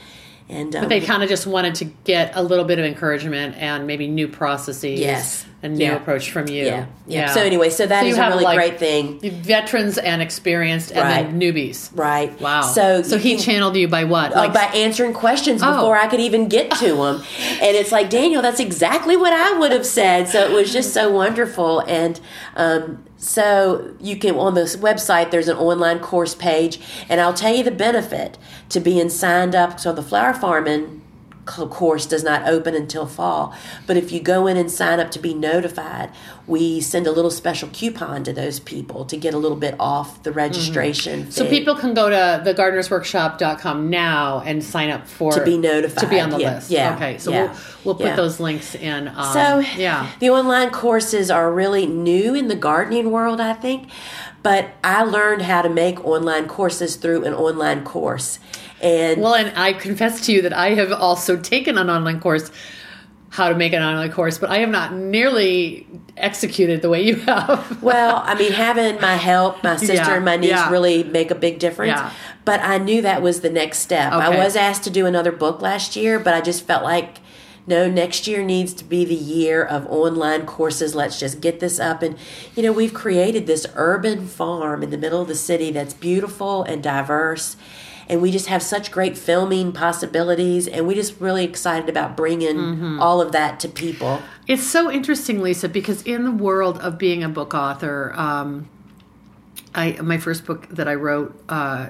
[0.49, 3.87] and um, They kind of just wanted to get a little bit of encouragement and
[3.87, 4.99] maybe new processes.
[4.99, 5.45] Yes.
[5.63, 5.95] A new Yeah.
[5.95, 6.65] approach from you.
[6.65, 7.33] yeah, yeah.
[7.33, 11.09] So anyway, so that So is a really like, great thing, Veterans and experienced and
[11.09, 11.89] then newbies.
[11.95, 12.37] right?
[12.41, 12.63] Wow.
[12.63, 14.35] So so he can- channeled you by what?
[14.35, 15.71] uh, by answering questions Oh.
[15.73, 17.23] before I could even get to them.
[17.61, 20.27] and it's like, Daniel, that's exactly what I would have said.
[20.27, 21.79] So it was just so wonderful.
[21.79, 22.19] And
[22.57, 26.79] um, so you can, on this website, there's an online course page.
[27.07, 28.37] And I'll tell you the benefit
[28.69, 29.79] to being signed up.
[29.79, 31.02] So the flower farming
[31.45, 33.53] course does not open until fall.
[33.85, 36.09] But if you go in and sign up to be notified,
[36.47, 40.23] we send a little special coupon to those people to get a little bit off
[40.23, 41.21] the registration.
[41.23, 41.31] Mm-hmm.
[41.31, 46.07] So people can go to thegardenersworkshop.com now and sign up for To be notified, to
[46.07, 46.71] be on the yeah, list.
[46.71, 48.15] yeah, Okay, so yeah, we'll we'll put yeah.
[48.15, 49.07] those links in.
[49.07, 53.89] Um, So, yeah, the online courses are really new in the gardening world, I think.
[54.41, 58.39] But I learned how to make online courses through an online course.
[58.83, 62.51] And Well, and I confess to you that I have also taken an online course,
[63.29, 67.15] how to make an online course, but I have not nearly executed the way you
[67.27, 67.81] have.
[67.81, 70.69] well, I mean, having my help, my sister Yeah, and my niece yeah.
[70.69, 71.93] really make a big difference.
[71.93, 72.11] Yeah.
[72.45, 74.11] But I knew that was the next step.
[74.11, 77.19] I was asked to do another book last year, but I just felt like
[77.65, 80.95] no, next year needs to be the year of online courses.
[80.95, 82.01] Let's just get this up.
[82.01, 82.17] And,
[82.55, 86.63] you know, we've created this urban farm in the middle of the city that's beautiful
[86.63, 87.55] and diverse.
[88.09, 90.67] And we just have such great filming possibilities.
[90.67, 92.99] And we just really excited about bringing Mm-hmm.
[93.01, 94.21] all of that to people.
[94.47, 98.67] It's so interesting, Lisa, because in the world of being a book author, um,
[99.75, 101.89] I my first book that I wrote uh,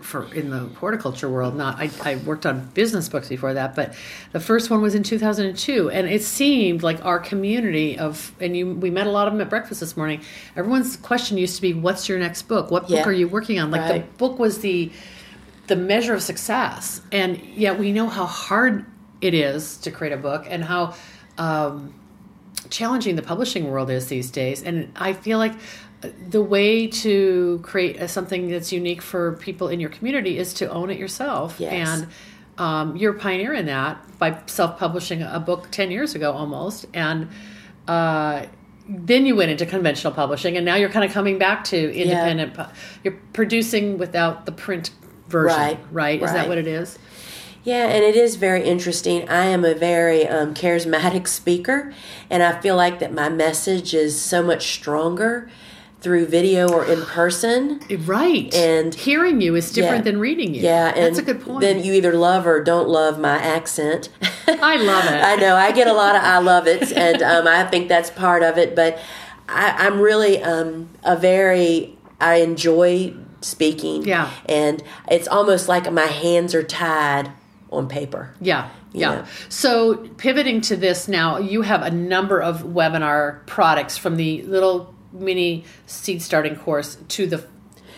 [0.00, 1.56] for in the horticulture world.
[1.56, 3.94] Not I, I worked on business books before that, but
[4.32, 8.70] the first one was in 2002, and it seemed like our community of and you
[8.74, 10.20] we met a lot of them at breakfast this morning.
[10.54, 12.70] Everyone's question used to be, "What's your next book?
[12.70, 13.04] What book Yeah.
[13.04, 14.92] are you working on?" Like the book was the
[15.66, 18.84] the measure of success, and yet we know how hard
[19.20, 20.94] it is to create a book and how.
[21.38, 21.94] Um,
[22.70, 25.52] challenging the publishing world is these days and i feel like
[26.30, 30.68] the way to create a, something that's unique for people in your community is to
[30.72, 31.72] own it yourself Yes.
[32.00, 32.08] and
[32.58, 37.28] um, you're a pioneer in that by self-publishing a book 10 years ago almost and
[37.86, 38.46] uh,
[38.88, 42.54] then you went into conventional publishing and now you're kind of coming back to independent
[42.54, 42.72] pu-
[43.04, 44.90] you're producing without the print
[45.28, 46.98] version Right, right, is that what it is
[47.64, 49.28] Yeah, and it is very interesting.
[49.28, 51.92] I am a very um, charismatic speaker,
[52.30, 55.48] and I feel like that my message is so much stronger
[56.00, 57.80] through video or in person.
[58.06, 60.12] right And- hearing you is different Yeah.
[60.12, 62.88] than reading you Yeah, and that's a good point Then you either love or don't
[62.88, 64.10] love my accent.
[64.46, 65.20] I love it.
[65.32, 68.10] I know I get a lot of I love it, and um, I think that's
[68.10, 68.76] part of it.
[68.76, 68.98] But
[69.48, 74.04] I, I'm really um, a very I enjoy speaking.
[74.04, 74.30] Yeah.
[74.46, 77.30] and it's almost like my hands are tied
[77.70, 78.34] on paper.
[78.40, 78.70] Yeah.
[78.92, 79.12] Yeah.
[79.12, 79.26] Yeah.
[79.48, 84.94] So pivoting to this now, you have a number of webinar products from the little
[85.12, 87.44] mini seed starting course to the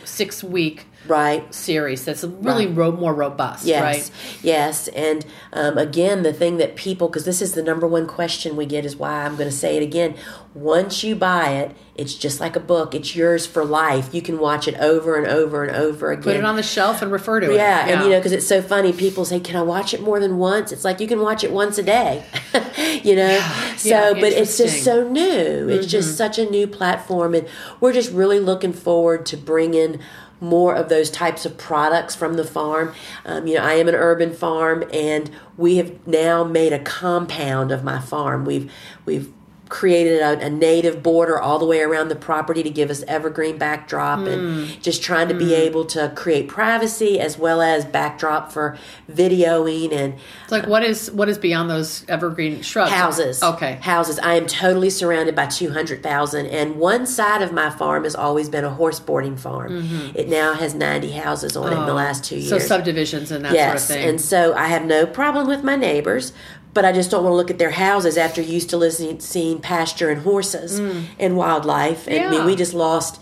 [0.05, 1.53] six week Right.
[1.55, 2.77] series that's really Right.
[2.77, 4.11] ro- more robust, Yes, right?
[4.43, 8.57] yes, and um, again, the thing that people, because this is the number one question
[8.57, 10.15] we get, is why I'm going to say it again.
[10.55, 14.13] Once you buy it, it's just like a book; it's yours for life.
[14.13, 16.23] You can watch it over and over and over again.
[16.25, 17.55] Put it on the shelf and refer to it.
[17.57, 18.93] yeah, and you know, because it's so funny.
[18.93, 21.53] People say, "Can I watch it more than once?" It's like you can watch it
[21.53, 22.25] once a day.
[23.05, 23.39] you know,
[23.77, 25.69] so Yeah, but it's just so new.
[25.69, 27.47] It's just such a new platform, and
[27.81, 30.01] we're just really looking forward to bringing
[30.41, 32.95] more of those types of products from the farm.
[33.25, 37.71] Um, you know, I am an urban farm, and we have now made a compound
[37.73, 38.45] of my farm.
[38.45, 38.71] We've
[39.05, 39.33] we've
[39.69, 43.59] created a, a native border all the way around the property to give us evergreen
[43.59, 48.77] backdrop and just trying to be able to create privacy as well as backdrop for
[49.11, 52.91] videoing and It's like what is what is beyond those evergreen shrubs?
[52.93, 53.43] houses.
[53.43, 53.75] Okay.
[53.83, 54.19] Houses.
[54.19, 58.65] I am totally surrounded by 200,000 and one side of my farm has always been
[58.65, 60.13] a horse boarding farm.
[60.15, 62.47] It now has 90 houses on it in the last 2 years.
[62.47, 62.55] Mm-hmm.
[62.55, 62.59] Oh.
[62.59, 64.09] So subdivisions and that yes, sort of thing.
[64.11, 66.33] and so I have no problem with my neighbors,
[66.79, 69.59] but I just don't want to look at their houses after used to listening seeing
[69.59, 70.79] pasture and horses
[71.19, 72.07] and wildlife.
[72.07, 72.31] And I Mm.
[72.31, 73.21] Mean, we just lost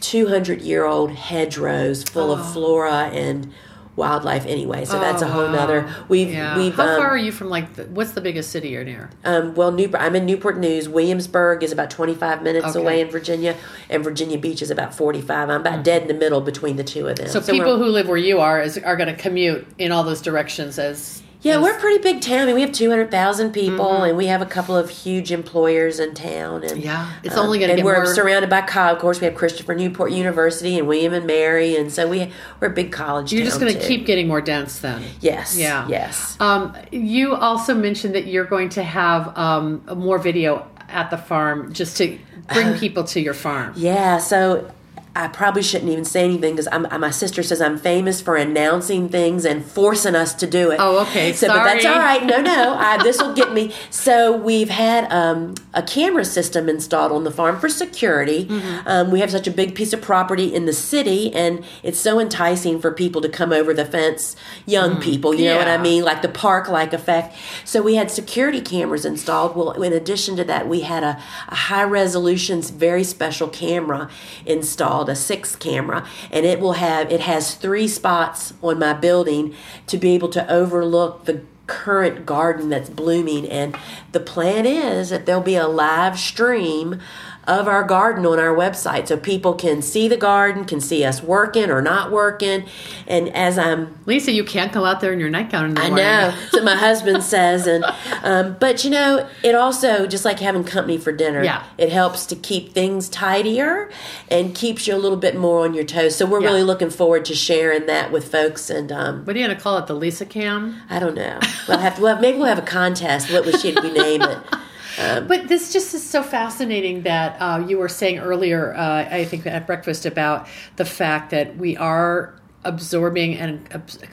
[0.00, 2.34] 200 year old hedgerows full Oh.
[2.34, 3.52] of flora and
[3.94, 4.84] wildlife anyway.
[4.84, 5.86] So that's a whole nother.
[6.08, 6.58] We've, Yeah.
[6.58, 7.74] we've, How um, far are you from like?
[7.74, 9.10] The, what's the biggest city you're near?
[9.24, 10.88] um, well, Newport, I'm in Newport News.
[10.88, 12.80] Williamsburg is about 25 minutes Okay.
[12.80, 13.54] away in Virginia,
[13.88, 15.48] and Virginia Beach is about 45.
[15.48, 17.28] I'm about dead in the middle between the two of them.
[17.28, 20.02] So, we're- people who live where you are is are going to commute in all
[20.02, 22.40] those directions as Yeah, we're a pretty big town.
[22.40, 26.14] I mean, we have 200,000 people, and we have a couple of huge employers in
[26.14, 26.62] town.
[26.62, 26.80] And Mm-hmm.
[26.80, 28.94] Yeah, it's um, only gonna and get we're more- surrounded by college.
[28.96, 32.68] Of course, we have Christopher Newport University and William and Mary, and so we we're
[32.68, 33.32] a big college.
[33.32, 35.02] you're just going to keep getting more dense then.
[35.20, 35.56] Yes.
[35.56, 35.86] Yeah.
[35.88, 36.36] Yes.
[36.40, 41.72] Um, you also mentioned that you're going to have um, more video at the farm
[41.72, 42.18] just to
[42.52, 43.72] bring people to your farm.
[43.76, 44.70] Yeah, so
[45.16, 49.44] I probably shouldn't even say anything because my sister says I'm famous for announcing things
[49.44, 50.78] and forcing us to do it.
[50.80, 51.32] Oh, okay.
[51.32, 52.24] So, but that's all right.
[52.24, 53.72] No, no, this will get me.
[53.90, 58.46] So we've had um, a camera system installed on the farm for security.
[58.46, 58.88] Mm-hmm.
[58.88, 62.18] Um, we have such a big piece of property in the city, and it's so
[62.18, 64.34] enticing for people to come over the fence.
[64.66, 65.82] Young people, you know what I Mm.
[65.82, 67.36] Mean, like the park-like effect.
[67.64, 69.56] So we had security cameras installed.
[69.56, 74.08] Well, in addition to that, we had a, a high-resolution, very special camera
[74.46, 79.54] installed, a six camera, and it will have it has three spots on my building
[79.86, 83.48] to be able to overlook the current garden that's blooming.
[83.48, 83.76] And
[84.12, 87.00] the plan is that there'll be a live stream
[87.46, 91.22] of our garden on our website so people can see the garden, can see us
[91.22, 92.64] working or not working.
[93.06, 95.88] And as I'm Lisa, you can't go out there in your nightgown in the I
[95.88, 96.04] morning.
[96.06, 96.34] know.
[96.52, 97.84] What my husband says, and
[98.22, 101.44] um, but you know, it also just like having company for dinner.
[101.44, 101.64] Yeah.
[101.76, 103.90] it helps to keep things tidier
[104.30, 106.16] and keeps you a little bit more on your toes.
[106.16, 106.46] So we're Yeah.
[106.48, 108.70] really looking forward to sharing that with folks.
[108.70, 109.86] And um, What are you to call it?
[109.86, 110.80] The Lisa Cam?
[110.88, 111.38] I don't know.
[111.68, 112.02] We'll have to.
[112.02, 113.32] Well, maybe we'll have a contest.
[113.32, 114.38] What would she name it?
[114.96, 119.44] But this just is so fascinating that uh, you were saying earlier, uh, I think
[119.44, 120.46] at breakfast, about
[120.76, 123.68] the fact that we are absorbing and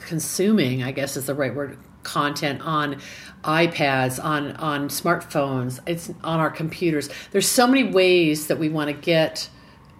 [0.06, 3.00] consuming, I guess is the right word, content on
[3.44, 7.08] iPads, on on smartphones, it's on our computers.
[7.30, 9.48] There's so many ways that we want to get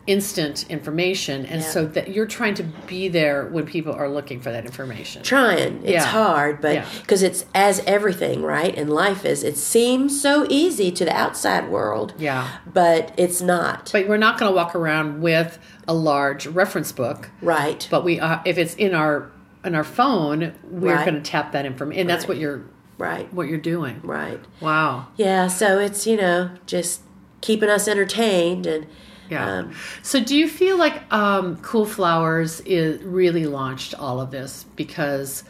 [0.07, 1.69] instant information, and Yeah.
[1.69, 5.23] so that you're trying to be there when people are looking for that information.
[5.23, 5.81] Trying.
[5.85, 6.05] It's Yeah.
[6.05, 6.85] hard, but Yeah.
[7.01, 8.75] because it's as everything, right?
[8.75, 12.15] In life is, it seems so easy to the outside world.
[12.19, 12.49] Yeah.
[12.73, 13.91] But it's not.
[13.93, 17.31] But we're not going to walk around with a large reference book.
[17.41, 17.87] right.
[17.91, 19.27] but we uh, if it's in our
[19.65, 21.05] in our phone we're Right.
[21.07, 22.63] going to tap that information and that's what you're
[22.99, 23.33] right.
[23.33, 24.41] what you're doing Right.
[24.61, 27.03] wow Yeah, so it's, you know, just
[27.41, 28.87] keeping us entertained and
[29.33, 29.59] yeah.
[29.59, 34.65] Um, so do you feel like um, cool flowers is really launched all of this?
[34.77, 35.43] Because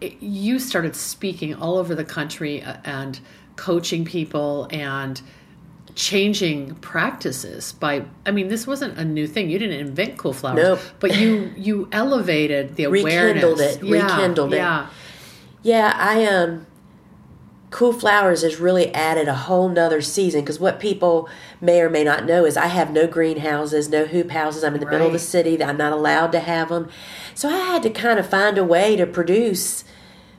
[0.00, 3.18] it, you started speaking all over the country uh, and
[3.56, 5.20] coaching people and
[5.94, 9.50] changing practices by i mean this wasn't a new thing.
[9.50, 10.80] You didn't invent cool flowers Nope.
[11.00, 13.76] but you you elevated the Rekindled awareness.
[13.78, 14.56] It, Yeah, rekindled it.
[14.58, 14.86] yeah.
[15.64, 16.66] Yeah, I um
[17.70, 21.28] Cool Flowers has really added a whole nother season because what people
[21.60, 24.64] may or may not know is I have no greenhouses, no hoop houses.
[24.64, 25.62] I'm in the middle of the city.
[25.62, 26.88] I'm not allowed to have them.
[27.34, 29.84] So I had to kind of find a way to produce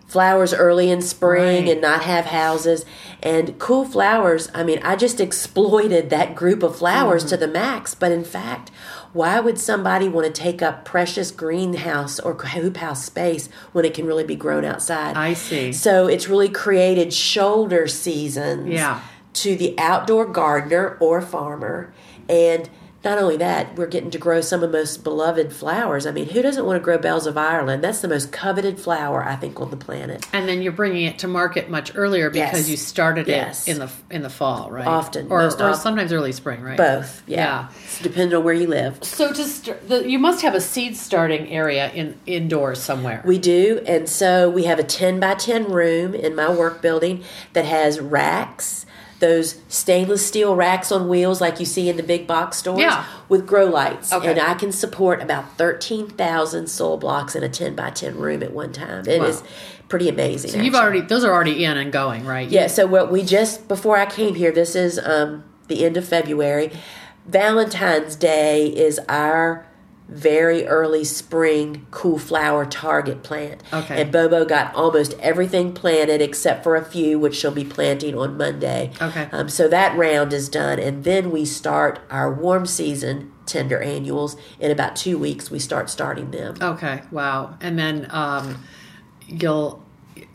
[0.08, 1.72] flowers early in spring Right.
[1.74, 2.84] and not have houses.
[3.22, 7.30] And Cool Flowers, I mean, I just exploited that group of flowers Mm-hmm.
[7.30, 7.94] to the max.
[7.94, 8.72] But in fact,
[9.14, 13.94] why would somebody want to take up precious greenhouse or hoop house space when it
[13.94, 15.18] can really be grown outside?
[15.18, 15.74] I see.
[15.74, 19.00] So it's really created shoulder seasons Yeah.
[19.34, 21.92] to the outdoor gardener or farmer.
[22.28, 22.70] And
[23.04, 26.06] not only that, we're getting to grow some of the most beloved flowers.
[26.06, 27.82] I mean, who doesn't want to grow bells of Ireland?
[27.84, 30.26] That's the most coveted flower, I think, on the planet.
[30.34, 32.70] And then you're bringing it to market much earlier because Yes.
[32.70, 33.68] you started Yes.
[33.68, 34.86] it in the in the fall, right?
[34.88, 35.76] Often, or, or often.
[35.76, 36.78] sometimes early spring, right?
[36.78, 37.38] Both, yeah.
[37.38, 37.68] Yeah.
[37.86, 38.98] It's depending on where you live.
[39.04, 43.22] So just the, you must have a seed starting area in indoors somewhere.
[43.26, 47.24] We do, and so we have a 10 by 10 room in my work building
[47.54, 48.86] that has racks,
[49.20, 53.04] those stainless steel racks on wheels like you see in the big box stores Yeah.
[53.28, 54.12] with grow lights.
[54.14, 54.32] Okay.
[54.32, 58.54] And I can support about 13,000 soil blocks in a 10 by 10 room at
[58.54, 59.02] one time.
[59.08, 59.48] It is Wow.
[59.90, 60.52] pretty amazing.
[60.52, 60.80] so you've actually.
[60.82, 62.48] already those are already in and going, right?
[62.50, 66.06] Yeah, so what we just before I came here, this is um, the end of
[66.06, 66.72] February.
[67.28, 69.66] Valentine's Day is our
[70.10, 73.62] very early spring cool flower target plant.
[73.72, 74.02] Okay.
[74.02, 78.36] And Bobo got almost everything planted except for a few, which she'll be planting on
[78.36, 78.92] Monday.
[79.02, 79.30] Okay.
[79.32, 84.36] Um, so that round is done, and then we start our warm season tender annuals.
[84.60, 86.56] In about two weeks, we start starting them.
[86.62, 87.02] Okay.
[87.12, 87.58] Wow.
[87.62, 88.64] And then um,
[89.28, 89.84] you'll.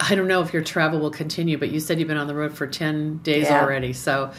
[0.00, 2.34] I don't know if your travel will continue, but you said you've been on the
[2.34, 3.60] road for ten days Yeah.
[3.62, 3.92] already.
[3.92, 4.30] So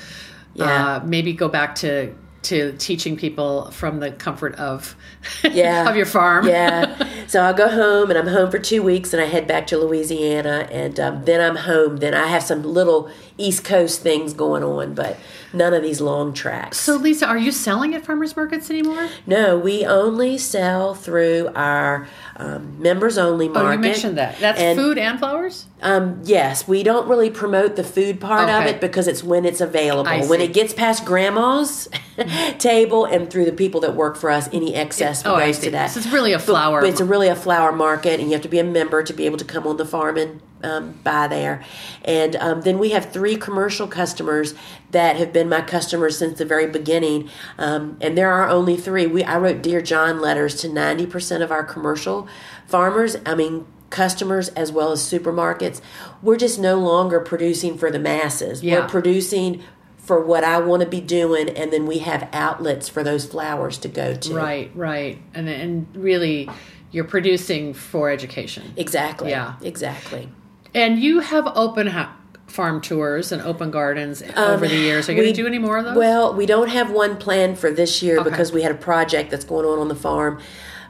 [0.54, 0.96] Yeah.
[0.96, 2.14] uh, maybe go back to
[2.46, 4.96] to teaching people from the comfort of
[5.44, 5.90] Yeah.
[5.90, 6.48] of your farm.
[6.48, 7.08] yeah.
[7.28, 9.78] So I'll go home and I'm home for two weeks and I head back to
[9.80, 11.98] Louisiana and um, then I'm home.
[11.98, 15.18] Then I have some little East Coast things going on, but
[15.52, 16.80] none of these long tracks.
[16.80, 19.10] So Lisa, are you selling at farmers markets anymore?
[19.28, 22.08] no, we only sell through our
[22.38, 23.68] um, members only market.
[23.68, 24.38] Oh, you mentioned that.
[24.40, 25.66] That's And- food and flowers.
[25.82, 29.62] Um, yes, we don't really promote the food part of it because it's when it's
[29.62, 30.28] available.
[30.28, 31.88] When it gets past grandma's
[32.58, 35.92] table and through the people that work for us, any excess Oh, goes to that.
[35.92, 36.84] So it's really a flower.
[36.84, 39.26] It's a really a flower market, and you have to be a member to be
[39.26, 41.64] able to come on the farm and um, buy there.
[42.04, 44.56] And um, then we have three commercial customers
[44.92, 47.30] that have been my customers since the very beginning.
[47.58, 49.08] Um, and there are only three.
[49.08, 52.28] We I wrote Dear John letters to ninety percent of our commercial
[52.68, 53.18] farmers.
[53.26, 53.68] I mean.
[53.92, 55.80] Customers as well as supermarkets.
[56.22, 58.62] We're just no longer producing for the masses.
[58.62, 58.80] Yeah.
[58.80, 59.64] We're producing
[59.98, 63.78] for what I want to be doing, and then we have outlets for those flowers
[63.78, 64.34] to go to.
[64.34, 66.50] Right, right, and and really,
[66.92, 68.74] you're producing for education.
[68.76, 69.30] Exactly.
[69.30, 69.54] Yeah.
[69.62, 70.30] Exactly.
[70.76, 72.14] And you have open ha-
[72.48, 75.10] farm tours and open gardens over the years.
[75.10, 75.98] Are you going Um, to do any more of those?
[75.98, 78.30] Well, we don't have one planned for this year Okay.
[78.30, 80.38] because we had a project that's going on on the farm.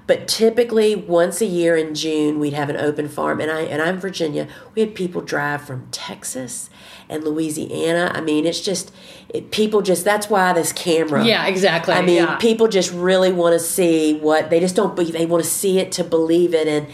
[0.07, 3.81] But typically, once a year in June, we'd have an open farm, and I and
[3.81, 4.47] I'm Virginia.
[4.75, 6.69] We had people drive from Texas
[7.09, 8.11] and Louisiana.
[8.13, 8.91] I mean, it's just
[9.29, 10.05] it, people just.
[10.05, 11.25] That's why this camera.
[11.25, 11.95] yeah, exactly.
[11.95, 12.35] I mean, yeah.
[12.35, 14.95] people just really want to see what they just don't.
[14.95, 16.85] They want to see it to believe it, and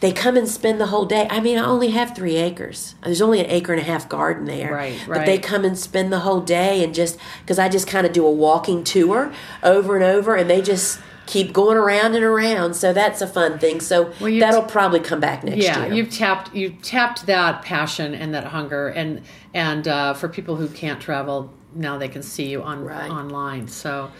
[0.00, 1.26] they come and spend the whole day.
[1.30, 2.94] I mean, I only have three acres.
[3.04, 4.72] There's only an acre and a half garden there.
[4.72, 8.06] Right, But they come and spend the whole day, and just because I just kind
[8.06, 9.32] of do a walking tour
[9.62, 12.74] over and over, and they just keep going around and around.
[12.74, 13.80] So that's a fun thing.
[13.80, 15.94] So Well, that'll probably come back next yeah, year.
[15.94, 19.22] you've tapped you've tapped that passion and that hunger, and
[19.54, 21.52] and uh, for people who can't travel.
[21.74, 23.10] Now they can see you on Right.
[23.10, 23.68] online.
[23.68, 24.10] So,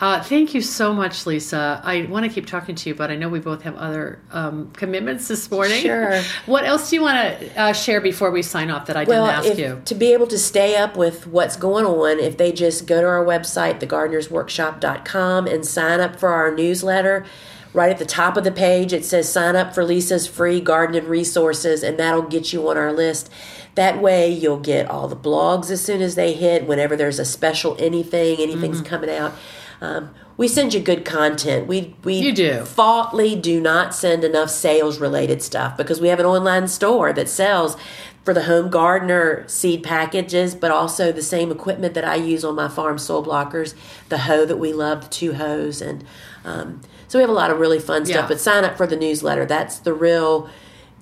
[0.00, 1.80] uh, thank you so much, Lisa.
[1.84, 4.70] I want to keep talking to you, but I know we both have other um,
[4.72, 5.82] commitments this morning.
[5.82, 6.20] Sure.
[6.46, 9.26] What else do you want to uh, share before we sign off that I well,
[9.26, 9.82] didn't ask if, you?
[9.84, 13.06] to be able to stay up with what's going on, if they just go to
[13.06, 17.24] our website, thegardenersworkshop.com, and sign up for our newsletter,
[17.72, 21.06] right at the top of the page, it says sign up for Lisa's free gardening
[21.06, 23.30] resources, and that'll get you on our list.
[23.76, 27.24] That way, you'll get all the blogs as soon as they hit, whenever there's a
[27.24, 28.86] special anything, anything's Mm-hmm.
[28.86, 29.32] coming out.
[29.80, 31.66] Um, we send you good content.
[31.66, 32.64] We we You do.
[32.64, 37.28] thoughtfully do not send enough sales related stuff because we have an online store that
[37.28, 37.76] sells
[38.24, 42.54] for the home gardener seed packages, but also the same equipment that I use on
[42.54, 43.74] my farm soil blockers,
[44.10, 46.04] the hoe that we love, the two hoes, and
[46.44, 48.22] um, so we have a lot of really fun stuff.
[48.24, 48.28] Yeah.
[48.28, 49.44] But sign up for the newsletter.
[49.46, 50.48] That's the real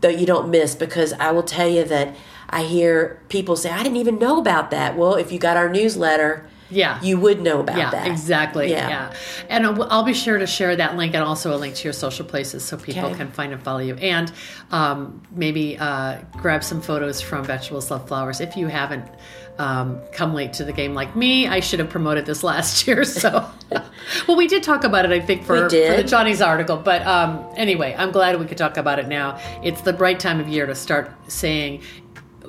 [0.00, 2.14] that you don't miss because I will tell you that
[2.50, 4.96] I hear people say I didn't even know about that.
[4.96, 7.00] Well, if you got our newsletter, Yeah.
[7.02, 8.06] you would know about yeah, that.
[8.06, 8.70] exactly.
[8.70, 8.88] Yeah.
[8.88, 9.12] Yeah.
[9.48, 11.92] And I'll I'll be sure to share that link and also a link to your
[11.92, 13.16] social places so people Okay.
[13.16, 13.94] can find and follow you.
[13.96, 14.32] And
[14.70, 19.06] um, maybe uh, grab some photos from Vegetables Love Flowers if you haven't.
[19.60, 21.48] Um, come late to the game like me.
[21.48, 23.02] I should have promoted this last year.
[23.02, 23.44] So,
[24.28, 26.76] well, we did talk about it, I think, for, for the Johnny's article.
[26.76, 29.36] But um, anyway, I'm glad we could talk about it now.
[29.64, 31.82] It's the right time of year to start saying,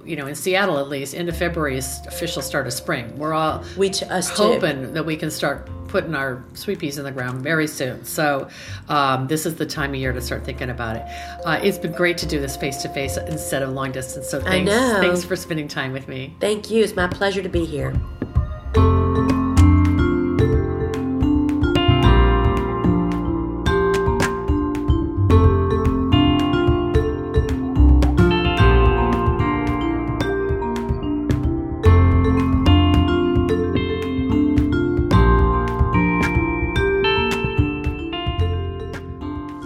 [0.06, 3.18] you know, in Seattle at least, end of February is official start of spring.
[3.18, 4.43] We're all We t- us too.
[4.43, 8.06] hoping that we can start putting our sweet peas in the ground very soon.
[8.06, 8.47] So
[8.89, 11.04] um, this is the time of year to start thinking about it.
[11.45, 14.30] Uh, it's been great to do this face to face instead of long distance.
[14.30, 16.36] So thanks, thanks for spending time with me.
[16.39, 16.84] Thank you.
[16.84, 17.93] It's my pleasure to be here.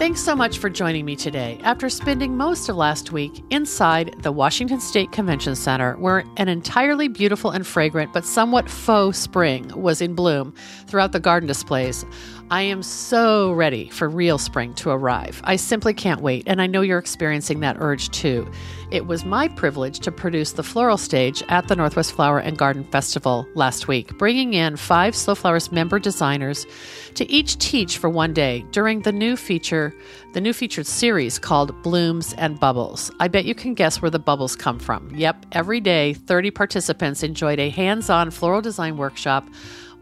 [0.04, 4.34] Thanks so much for joining me today after spending most of last week inside the
[4.34, 10.02] Washington State Convention Center, where an entirely beautiful and fragrant but somewhat faux spring was
[10.02, 10.54] in bloom
[10.88, 12.06] throughout the garden displays.
[12.54, 15.42] I am so ready for real spring to arrive.
[15.44, 18.48] I simply can't wait, and I know you're experiencing that urge too.
[18.92, 22.84] It was my privilege to produce the floral stage at the Northwest Flower and Garden
[22.84, 26.68] Festival last week, bringing in five Slow Flowers member designers
[27.16, 29.92] to each teach for one day during the new feature,
[30.34, 33.10] the new featured series called Blooms and Bubbles.
[33.20, 35.10] I bet you can guess where the bubbles come from.
[35.16, 39.50] Yep, every day 30 participants enjoyed a hands-on floral design workshop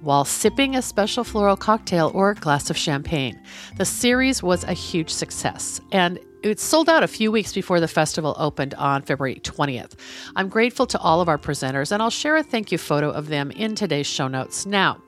[0.01, 3.39] while sipping a special floral cocktail or a glass of champagne.
[3.77, 7.87] The series was a huge success and it sold out a few weeks before the
[7.87, 9.93] festival opened on February 20th.
[10.35, 13.27] I'm grateful to all of our presenters and I'll share a thank you photo of
[13.27, 14.65] them in today's show notes.
[14.65, 15.01] Now,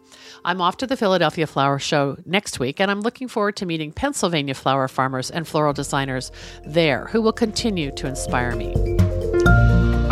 [0.46, 3.92] I'm off to the Philadelphia Flower Show next week, and I'm looking forward to meeting
[3.92, 6.32] Pennsylvania flower farmers and floral designers
[6.66, 8.93] there who will continue to inspire me.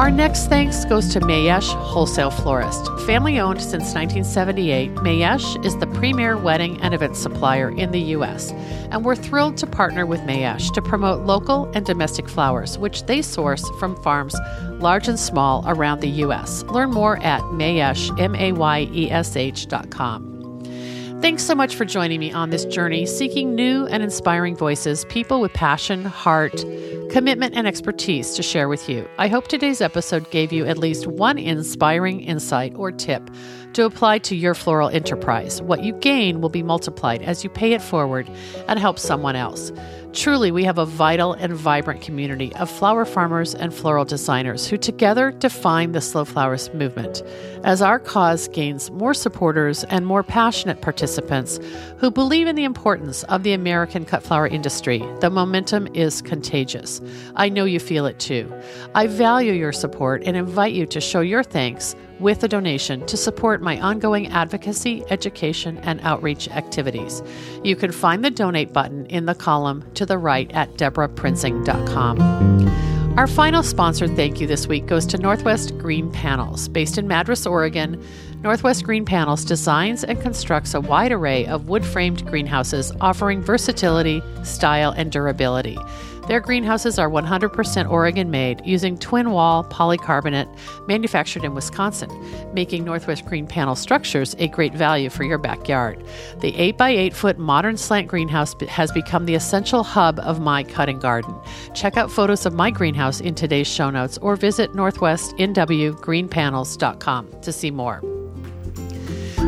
[0.02, 2.88] Our next thanks goes to Mayesh Wholesale Florist.
[3.06, 8.50] Family owned since 1978, Mayesh is the premier wedding and event supplier in the U.S.,
[8.90, 13.22] and we're thrilled to partner with Mayesh to promote local and domestic flowers, which they
[13.22, 14.36] source from farms
[14.80, 16.64] large and small around the U.S.
[16.64, 19.92] Learn more at mayesh, M-A-Y-E-S-H dot.
[21.22, 25.40] Thanks so much for joining me on this journey, seeking new and inspiring voices, people
[25.40, 26.66] with passion, heart,
[27.12, 29.08] commitment, and expertise to share with you.
[29.18, 33.30] I hope today's episode gave you at least one inspiring insight or tip
[33.74, 35.62] to apply to your floral enterprise.
[35.62, 38.30] What you gain will be multiplied as you pay it forward
[38.68, 39.72] and help someone else.
[40.14, 44.76] Truly, we have a vital and vibrant community of flower farmers and floral designers who
[44.76, 47.24] together define the Slow Flowers movement.
[47.64, 51.62] As our cause gains more supporters and more passionate participants
[51.98, 57.00] who believe in the importance of the American cut flower industry, the momentum is contagious.
[57.38, 58.54] I know you feel it too.
[58.94, 63.18] I value your support and invite you to show your thanks with a donation to
[63.18, 67.22] support my ongoing advocacy, education, and outreach activities.
[67.64, 72.22] You can find the donate button in the column to the right at debraprinzing.com.
[73.18, 76.70] Our final sponsored thank you this week goes to Northwest Green Panels.
[76.70, 78.02] Based in Madras, Oregon,
[78.42, 84.24] Northwest Green Panels designs and constructs a wide array of wood framed greenhouses offering versatility,
[84.44, 85.78] style, and durability.
[86.28, 90.48] Their greenhouses are 100% Oregon made using twin wall polycarbonate
[90.88, 92.10] manufactured in Wisconsin,
[92.54, 96.04] making Northwest Green Panel structures a great value for your backyard.
[96.40, 100.64] The 8 by 8 foot modern slant greenhouse has become the essential hub of my
[100.64, 101.36] cutting garden.
[101.74, 107.72] Check out photos of my greenhouse in today's show notes or visit northwestnwgreenpanels.com to see
[107.72, 108.11] more.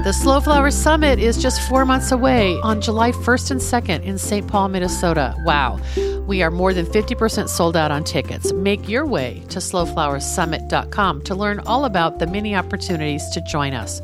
[0.02, 4.18] The Slow Flower Summit is just four months away on July 1st and 2nd in
[4.18, 4.48] St.
[4.48, 5.34] Paul, Minnesota.
[5.46, 5.80] Wow.
[6.28, 8.52] We are more than 50% sold out on tickets.
[8.52, 14.02] Make your way to slowflowersummit.com to learn all about the many opportunities to join us.